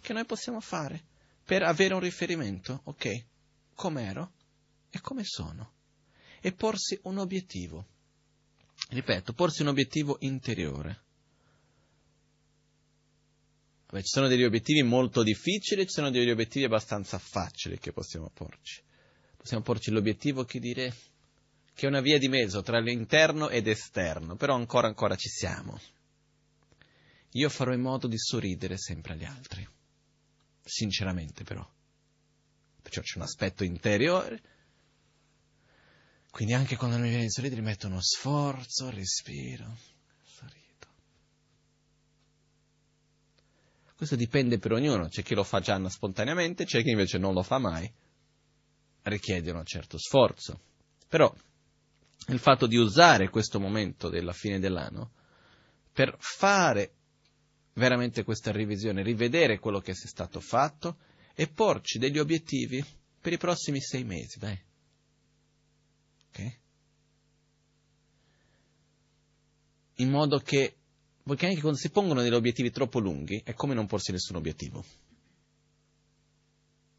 [0.00, 1.10] che noi possiamo fare
[1.44, 3.24] per avere un riferimento, ok?
[3.74, 4.32] Com'ero
[4.90, 5.72] e come sono.
[6.40, 7.86] E porsi un obiettivo.
[8.88, 11.00] Ripeto, porsi un obiettivo interiore.
[13.90, 18.30] Beh, ci sono degli obiettivi molto difficili, ci sono degli obiettivi abbastanza facili che possiamo
[18.30, 18.82] porci
[19.42, 20.94] possiamo porci l'obiettivo che dire
[21.74, 25.80] che è una via di mezzo tra l'interno ed esterno, però ancora ancora ci siamo.
[27.32, 29.66] Io farò in modo di sorridere sempre agli altri,
[30.64, 31.68] sinceramente però.
[32.82, 34.42] Perciò c'è un aspetto interiore,
[36.30, 39.76] quindi anche quando mi viene di sorridere metto uno sforzo, respiro,
[40.24, 40.86] sorrido.
[43.94, 47.42] Questo dipende per ognuno, c'è chi lo fa già spontaneamente, c'è chi invece non lo
[47.42, 47.92] fa mai
[49.02, 50.60] richiede un certo sforzo.
[51.06, 51.32] Però
[52.28, 55.12] il fatto di usare questo momento della fine dell'anno
[55.92, 56.94] per fare
[57.74, 60.96] veramente questa revisione, rivedere quello che è stato fatto
[61.34, 62.84] e porci degli obiettivi
[63.20, 64.60] per i prossimi sei mesi, dai.
[66.28, 66.60] Ok?
[70.02, 70.76] in modo che,
[71.22, 74.84] perché anche quando si pongono degli obiettivi troppo lunghi è come non porsi nessun obiettivo.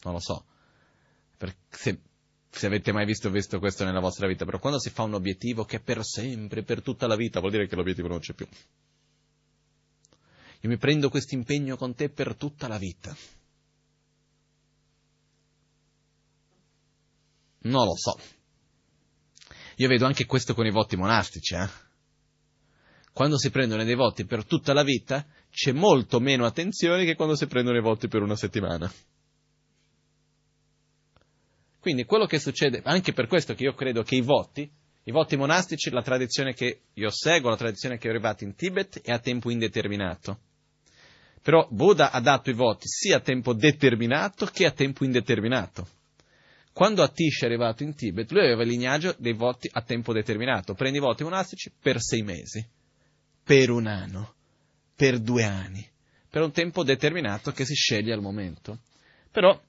[0.04, 0.46] Non lo so,
[1.70, 2.00] se,
[2.50, 5.64] se, avete mai visto, visto questo nella vostra vita, però quando si fa un obiettivo
[5.64, 8.48] che è per sempre, per tutta la vita, vuol dire che l'obiettivo non c'è più.
[10.64, 13.14] Io mi prendo questo impegno con te per tutta la vita.
[17.64, 18.18] Non lo so.
[19.76, 21.68] Io vedo anche questo con i voti monastici, eh?
[23.12, 27.36] Quando si prendono dei voti per tutta la vita, c'è molto meno attenzione che quando
[27.36, 28.90] si prendono i voti per una settimana.
[31.78, 34.72] Quindi quello che succede, anche per questo che io credo che i voti,
[35.04, 39.02] i voti monastici, la tradizione che io seguo, la tradizione che è arrivata in Tibet,
[39.02, 40.52] è a tempo indeterminato.
[41.44, 45.88] Però Buddha ha dato i voti sia a tempo determinato che a tempo indeterminato.
[46.72, 50.74] Quando Atish è arrivato in Tibet, lui aveva il lignaggio dei voti a tempo determinato.
[50.74, 52.66] Prendi i voti monastici per sei mesi,
[53.44, 54.36] per un anno,
[54.96, 55.86] per due anni,
[56.30, 58.80] per un tempo determinato che si sceglie al momento.
[59.30, 59.62] Però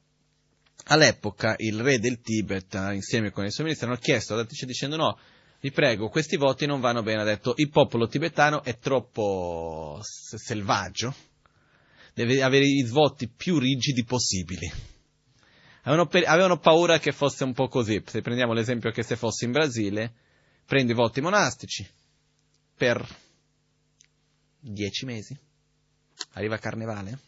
[0.85, 4.95] all'epoca il re del Tibet, insieme con i suoi ministri, hanno chiesto ad Atish dicendo
[4.95, 5.19] no,
[5.61, 7.23] vi prego, questi voti non vanno bene.
[7.23, 11.15] Ha detto il popolo tibetano è troppo selvaggio,
[12.15, 14.93] deve avere i voti più rigidi possibili
[15.85, 18.03] avevano, avevano paura che fosse un po' così.
[18.07, 20.13] Se prendiamo l'esempio che se fossi in Brasile,
[20.67, 21.87] prendo i voti monastici
[22.77, 23.07] per
[24.59, 25.37] dieci mesi.
[26.35, 27.19] Arriva Carnevale,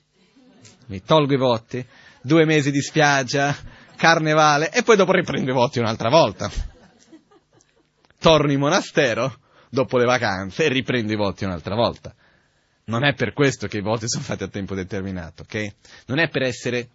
[0.86, 1.84] mi tolgo i voti,
[2.22, 3.54] due mesi di spiaggia,
[3.96, 6.50] Carnevale, e poi dopo riprendo i voti un'altra volta.
[8.18, 12.14] Torno in monastero dopo le vacanze e riprendo i voti un'altra volta.
[12.86, 15.74] Non è per questo che i voti sono fatti a tempo determinato, ok?
[16.06, 16.88] Non è per essere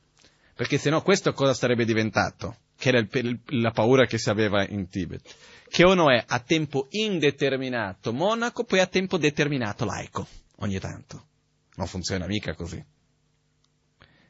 [0.61, 2.57] perché se no questo cosa sarebbe diventato?
[2.77, 5.35] Che era il, la paura che si aveva in Tibet.
[5.67, 10.27] Che uno è a tempo indeterminato monaco, poi a tempo determinato laico,
[10.57, 11.25] ogni tanto.
[11.77, 12.83] Non funziona mica così.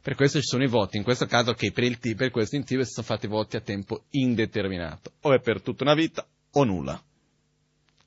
[0.02, 2.64] Per questo ci sono i voti, in questo caso che per, il, per questo in
[2.64, 7.02] Tibet sono fatti voti a tempo indeterminato, o è per tutta una vita o nulla.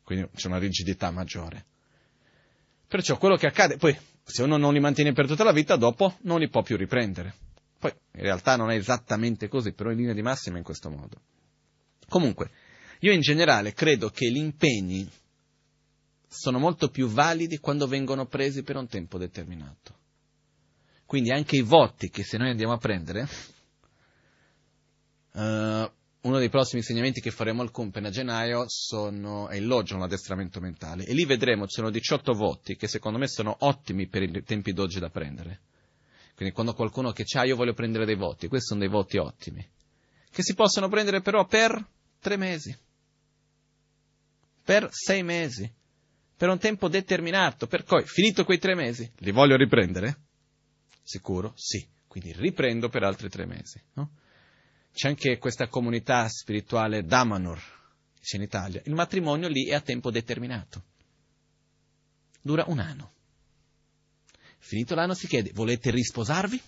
[0.02, 1.64] Quindi c'è una rigidità maggiore.
[2.86, 6.16] Perciò quello che accade, poi se uno non li mantiene per tutta la vita, dopo
[6.22, 7.34] non li può più riprendere.
[7.78, 10.90] Poi in realtà non è esattamente così, però in linea di massima è in questo
[10.90, 11.20] modo.
[12.08, 12.50] Comunque,
[13.00, 15.10] io in generale credo che gli impegni
[16.26, 20.02] sono molto più validi quando vengono presi per un tempo determinato.
[21.06, 23.28] Quindi anche i voti che se noi andiamo a prendere,
[25.32, 25.90] uh,
[26.24, 30.58] uno dei prossimi insegnamenti che faremo al Kumpen a gennaio sono, è il Logion, l'addestramento
[30.58, 34.42] mentale, e lì vedremo, ci sono 18 voti che secondo me sono ottimi per i
[34.42, 35.60] tempi d'oggi da prendere.
[36.34, 39.66] Quindi quando qualcuno che c'ha io voglio prendere dei voti, questi sono dei voti ottimi,
[40.30, 41.86] che si possono prendere però per
[42.20, 42.76] tre mesi,
[44.64, 45.70] per sei mesi,
[46.36, 50.16] per un tempo determinato, per cui finito quei tre mesi, li voglio riprendere?
[51.02, 51.52] Sicuro?
[51.54, 53.78] Sì, quindi riprendo per altri tre mesi.
[53.92, 54.10] No?
[54.94, 57.60] C'è anche questa comunità spirituale Damanur,
[58.22, 60.84] c'è in Italia, il matrimonio lì è a tempo determinato,
[62.40, 63.12] dura un anno.
[64.58, 66.62] Finito l'anno si chiede, volete risposarvi?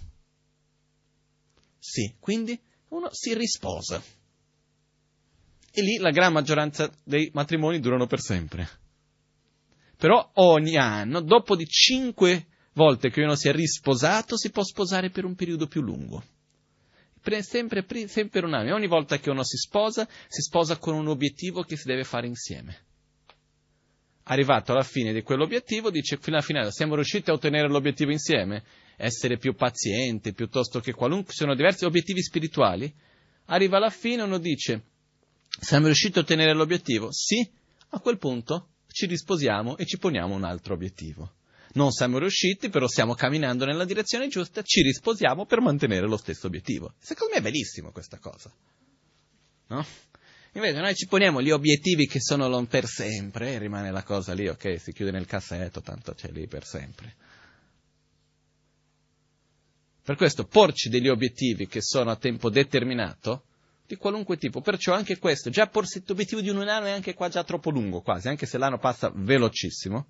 [1.79, 4.03] Sì, quindi uno si risposa.
[5.71, 8.69] E lì la gran maggioranza dei matrimoni durano per sempre.
[9.97, 15.11] Però ogni anno, dopo di cinque volte che uno si è risposato, si può sposare
[15.11, 16.25] per un periodo più lungo.
[17.43, 18.75] Sempre, sempre un anno.
[18.75, 22.27] Ogni volta che uno si sposa, si sposa con un obiettivo che si deve fare
[22.27, 22.85] insieme
[24.29, 28.65] arrivato alla fine di quell'obiettivo, dice fino alla fine siamo riusciti a ottenere l'obiettivo insieme,
[28.97, 32.93] essere più paziente piuttosto che qualunque, sono diversi obiettivi spirituali,
[33.47, 34.83] arriva alla fine uno dice
[35.49, 37.09] siamo riusciti a ottenere l'obiettivo?
[37.13, 37.49] Sì,
[37.91, 41.33] a quel punto ci risposiamo e ci poniamo un altro obiettivo.
[41.77, 46.47] Non siamo riusciti, però stiamo camminando nella direzione giusta, ci risposiamo per mantenere lo stesso
[46.47, 46.95] obiettivo.
[46.99, 48.51] Secondo me è bellissimo questa cosa.
[49.69, 49.85] No?
[50.53, 54.49] Invece noi ci poniamo gli obiettivi che sono per sempre e rimane la cosa lì,
[54.49, 57.15] ok, si chiude nel cassetto, tanto c'è lì per sempre.
[60.03, 63.45] Per questo porci degli obiettivi che sono a tempo determinato,
[63.87, 67.29] di qualunque tipo, perciò anche questo, già porsi l'obiettivo di un anno è anche qua
[67.29, 70.07] già troppo lungo quasi, anche se l'anno passa velocissimo,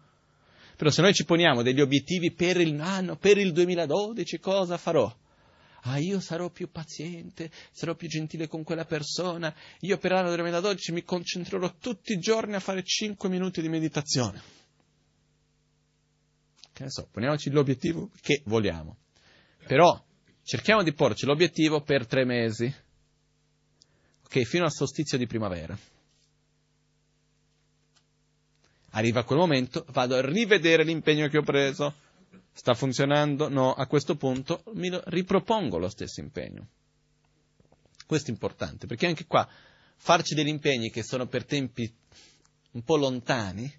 [0.77, 5.15] però se noi ci poniamo degli obiettivi per il anno, per il 2012, cosa farò?
[5.89, 10.93] ah io sarò più paziente, sarò più gentile con quella persona, io per l'anno 2012
[10.93, 14.43] mi concentrerò tutti i giorni a fare 5 minuti di meditazione.
[16.73, 18.99] Che ne so, poniamoci l'obiettivo che vogliamo.
[19.67, 20.05] Però
[20.43, 22.73] cerchiamo di porci l'obiettivo per tre mesi,
[24.25, 25.96] ok, fino al solstizio di primavera.
[28.97, 31.95] Arriva quel momento, vado a rivedere l'impegno che ho preso.
[32.53, 33.51] Sta funzionando?
[33.51, 36.69] No, a questo punto mi ripropongo lo stesso impegno.
[38.07, 39.47] Questo è importante, perché anche qua
[39.97, 41.93] farci degli impegni che sono per tempi
[42.73, 43.71] un po' lontani,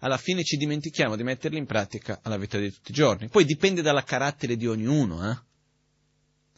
[0.00, 3.28] alla fine ci dimentichiamo di metterli in pratica alla vita di tutti i giorni.
[3.28, 5.36] Poi dipende dal carattere di ognuno, eh?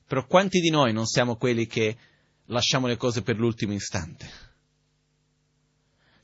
[0.06, 1.96] Però quanti di noi non siamo quelli che
[2.46, 4.51] lasciamo le cose per l'ultimo istante?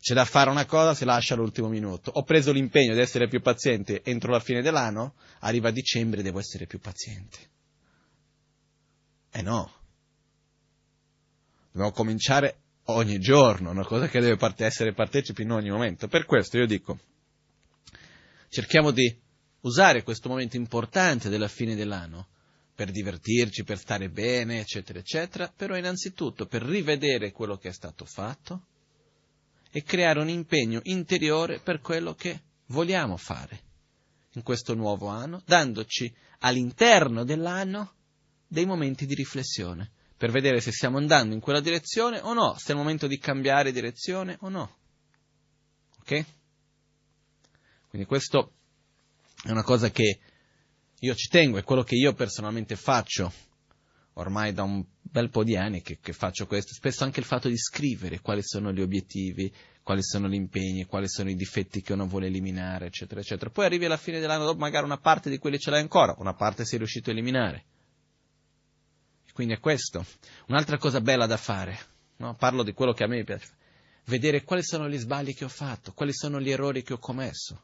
[0.09, 2.11] C'è da fare una cosa, si lascia all'ultimo minuto.
[2.15, 6.39] Ho preso l'impegno di essere più paziente entro la fine dell'anno, arriva dicembre e devo
[6.39, 7.39] essere più paziente.
[9.31, 9.71] Eh no.
[11.71, 16.09] Dobbiamo cominciare ogni giorno, una cosa che deve parte- essere partecipi in ogni momento.
[16.09, 16.99] Per questo io dico,
[18.49, 19.15] cerchiamo di
[19.61, 22.29] usare questo momento importante della fine dell'anno
[22.75, 28.07] per divertirci, per stare bene, eccetera, eccetera, però innanzitutto per rivedere quello che è stato
[28.07, 28.69] fatto
[29.79, 33.62] e creare un impegno interiore per quello che vogliamo fare
[34.33, 37.95] in questo nuovo anno, dandoci all'interno dell'anno
[38.49, 42.68] dei momenti di riflessione per vedere se stiamo andando in quella direzione o no, se
[42.68, 44.79] è il momento di cambiare direzione o no.
[46.01, 46.24] Ok?
[47.89, 48.55] Quindi questo
[49.45, 50.18] è una cosa che
[50.99, 53.33] io ci tengo, è quello che io personalmente faccio
[54.19, 57.49] ormai da un bel po' di anni che, che, faccio questo, spesso anche il fatto
[57.49, 59.53] di scrivere quali sono gli obiettivi,
[59.83, 63.51] quali sono gli impegni, quali sono i difetti che uno vuole eliminare, eccetera, eccetera.
[63.51, 66.35] Poi arrivi alla fine dell'anno dopo, magari una parte di quelli ce l'hai ancora, una
[66.35, 67.64] parte sei riuscito a eliminare.
[69.33, 70.05] Quindi è questo.
[70.49, 71.79] Un'altra cosa bella da fare,
[72.16, 72.35] no?
[72.35, 73.49] parlo di quello che a me piace,
[74.07, 77.62] vedere quali sono gli sbagli che ho fatto, quali sono gli errori che ho commesso.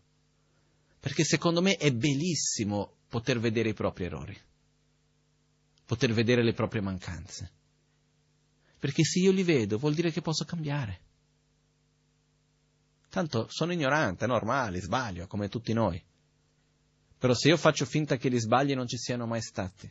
[1.01, 4.39] Perché secondo me è bellissimo poter vedere i propri errori,
[5.85, 7.53] poter vedere le proprie mancanze.
[8.79, 11.01] Perché se io li vedo vuol dire che posso cambiare.
[13.09, 16.03] Tanto sono ignorante, è normale, sbaglio, come tutti noi.
[17.17, 19.91] Però se io faccio finta che gli sbagli non ci siano mai stati,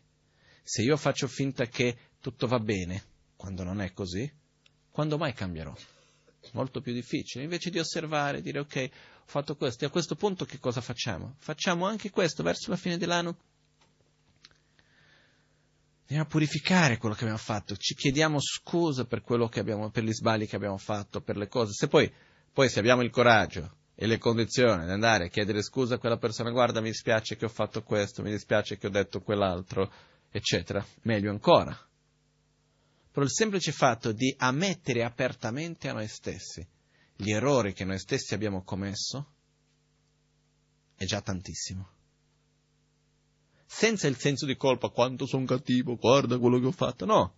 [0.61, 3.03] se io faccio finta che tutto va bene,
[3.35, 4.31] quando non è così,
[4.91, 5.73] quando mai cambierò?
[6.51, 7.43] Molto più difficile.
[7.43, 11.35] Invece di osservare, dire ok, ho fatto questo, e a questo punto che cosa facciamo?
[11.39, 13.37] Facciamo anche questo verso la fine dell'anno.
[16.13, 20.03] Andiamo a purificare quello che abbiamo fatto, ci chiediamo scusa per quello che abbiamo, per
[20.03, 21.71] gli sbagli che abbiamo fatto, per le cose.
[21.71, 22.13] Se poi,
[22.51, 26.17] poi se abbiamo il coraggio e le condizioni di andare a chiedere scusa a quella
[26.17, 29.91] persona, guarda mi dispiace che ho fatto questo, mi dispiace che ho detto quell'altro,
[30.29, 31.75] eccetera, meglio ancora.
[33.11, 36.63] Però il semplice fatto di ammettere apertamente a noi stessi
[37.15, 39.33] gli errori che noi stessi abbiamo commesso
[40.95, 41.92] è già tantissimo.
[43.75, 47.33] Senza il senso di colpa, quanto sono cattivo, guarda quello che ho fatto, no.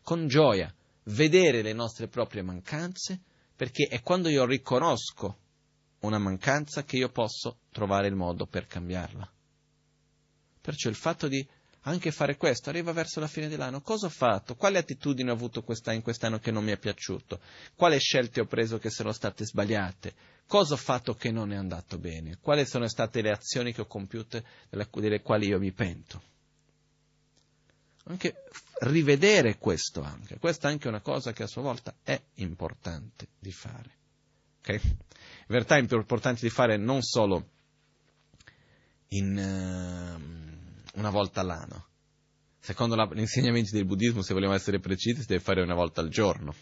[0.00, 0.72] Con gioia,
[1.06, 3.20] vedere le nostre proprie mancanze,
[3.56, 5.38] perché è quando io riconosco
[6.02, 9.28] una mancanza che io posso trovare il modo per cambiarla.
[10.60, 11.46] Perciò il fatto di
[11.80, 14.54] anche fare questo, arriva verso la fine dell'anno, cosa ho fatto?
[14.54, 17.40] Quale attitudine ho avuto in quest'anno che non mi è piaciuto?
[17.74, 20.14] Quali scelte ho preso che sono state sbagliate?
[20.50, 22.38] Cosa ho fatto che non è andato bene?
[22.40, 26.20] Quali sono state le azioni che ho compiute delle quali io mi pento?
[28.06, 28.34] Anche
[28.80, 33.52] rivedere questo anche, questa è anche una cosa che a sua volta è importante di
[33.52, 33.90] fare.
[34.58, 34.80] Okay?
[34.82, 37.48] In verità è importante di fare non solo
[39.10, 39.36] in...
[39.36, 41.86] Uh, una volta all'anno.
[42.58, 46.00] Secondo la, gli insegnamenti del buddismo, se vogliamo essere precisi, si deve fare una volta
[46.00, 46.52] al giorno.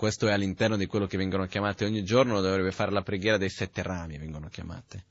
[0.00, 3.50] Questo è all'interno di quello che vengono chiamate ogni giorno, dovrebbe fare la preghiera dei
[3.50, 5.04] sette rami, vengono chiamate,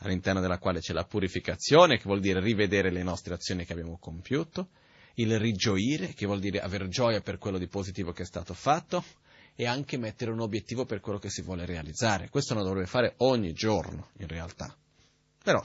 [0.00, 3.96] all'interno della quale c'è la purificazione, che vuol dire rivedere le nostre azioni che abbiamo
[3.96, 4.68] compiuto,
[5.14, 9.02] il rigioire, che vuol dire avere gioia per quello di positivo che è stato fatto,
[9.54, 12.28] e anche mettere un obiettivo per quello che si vuole realizzare.
[12.28, 14.76] Questo lo dovrebbe fare ogni giorno, in realtà.
[15.42, 15.62] Però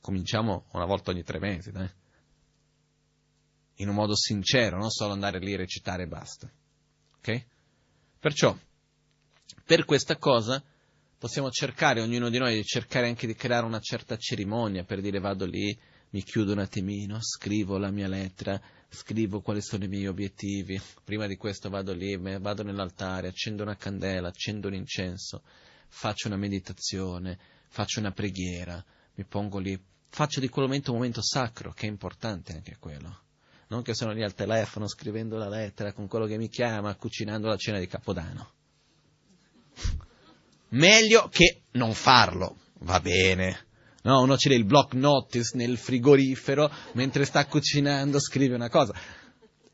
[0.00, 1.88] cominciamo una volta ogni tre mesi, dai.
[3.76, 6.50] in un modo sincero, non solo andare lì a recitare e basta.
[7.26, 7.44] Ok?
[8.20, 8.56] Perciò,
[9.64, 10.62] per questa cosa,
[11.18, 15.18] possiamo cercare, ognuno di noi, di cercare anche di creare una certa cerimonia per dire
[15.18, 15.76] vado lì,
[16.10, 21.26] mi chiudo un attimino, scrivo la mia lettera, scrivo quali sono i miei obiettivi, prima
[21.26, 25.42] di questo vado lì, vado nell'altare, accendo una candela, accendo un incenso,
[25.88, 27.38] faccio una meditazione,
[27.68, 28.82] faccio una preghiera,
[29.14, 29.78] mi pongo lì,
[30.08, 33.24] faccio di quel momento un momento sacro, che è importante anche quello.
[33.68, 37.48] Non che sono lì al telefono scrivendo la lettera con quello che mi chiama, cucinando
[37.48, 38.50] la cena di Capodanno.
[40.70, 43.64] Meglio che non farlo, va bene.
[44.02, 48.94] No, uno c'è il block notice nel frigorifero mentre sta cucinando, scrive una cosa.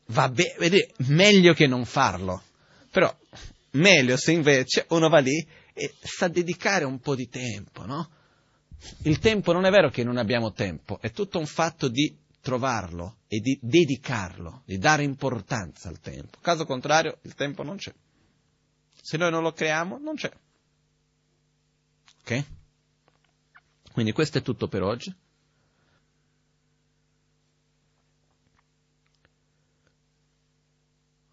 [0.07, 2.41] Va bene, meglio che non farlo.
[2.89, 3.15] Però
[3.71, 8.09] meglio se invece uno va lì e sa dedicare un po' di tempo, no?
[9.03, 13.19] Il tempo non è vero che non abbiamo tempo, è tutto un fatto di trovarlo
[13.29, 16.39] e di dedicarlo, di dare importanza al tempo.
[16.41, 17.93] Caso contrario, il tempo non c'è.
[19.01, 20.31] Se noi non lo creiamo, non c'è.
[22.19, 22.45] Ok?
[23.93, 25.15] Quindi questo è tutto per oggi.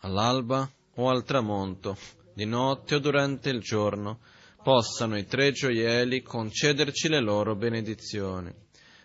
[0.02, 1.98] All'alba o al tramonto,
[2.34, 4.20] di notte o durante il giorno,
[4.62, 8.54] possano i tre gioielli concederci le loro benedizioni,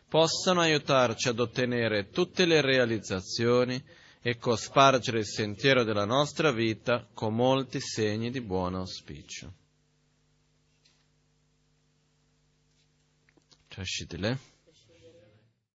[0.07, 3.83] possano aiutarci ad ottenere tutte le realizzazioni
[4.21, 9.53] e cospargere il sentiero della nostra vita con molti segni di buon auspicio.
[13.75, 14.54] Cześć, tyle.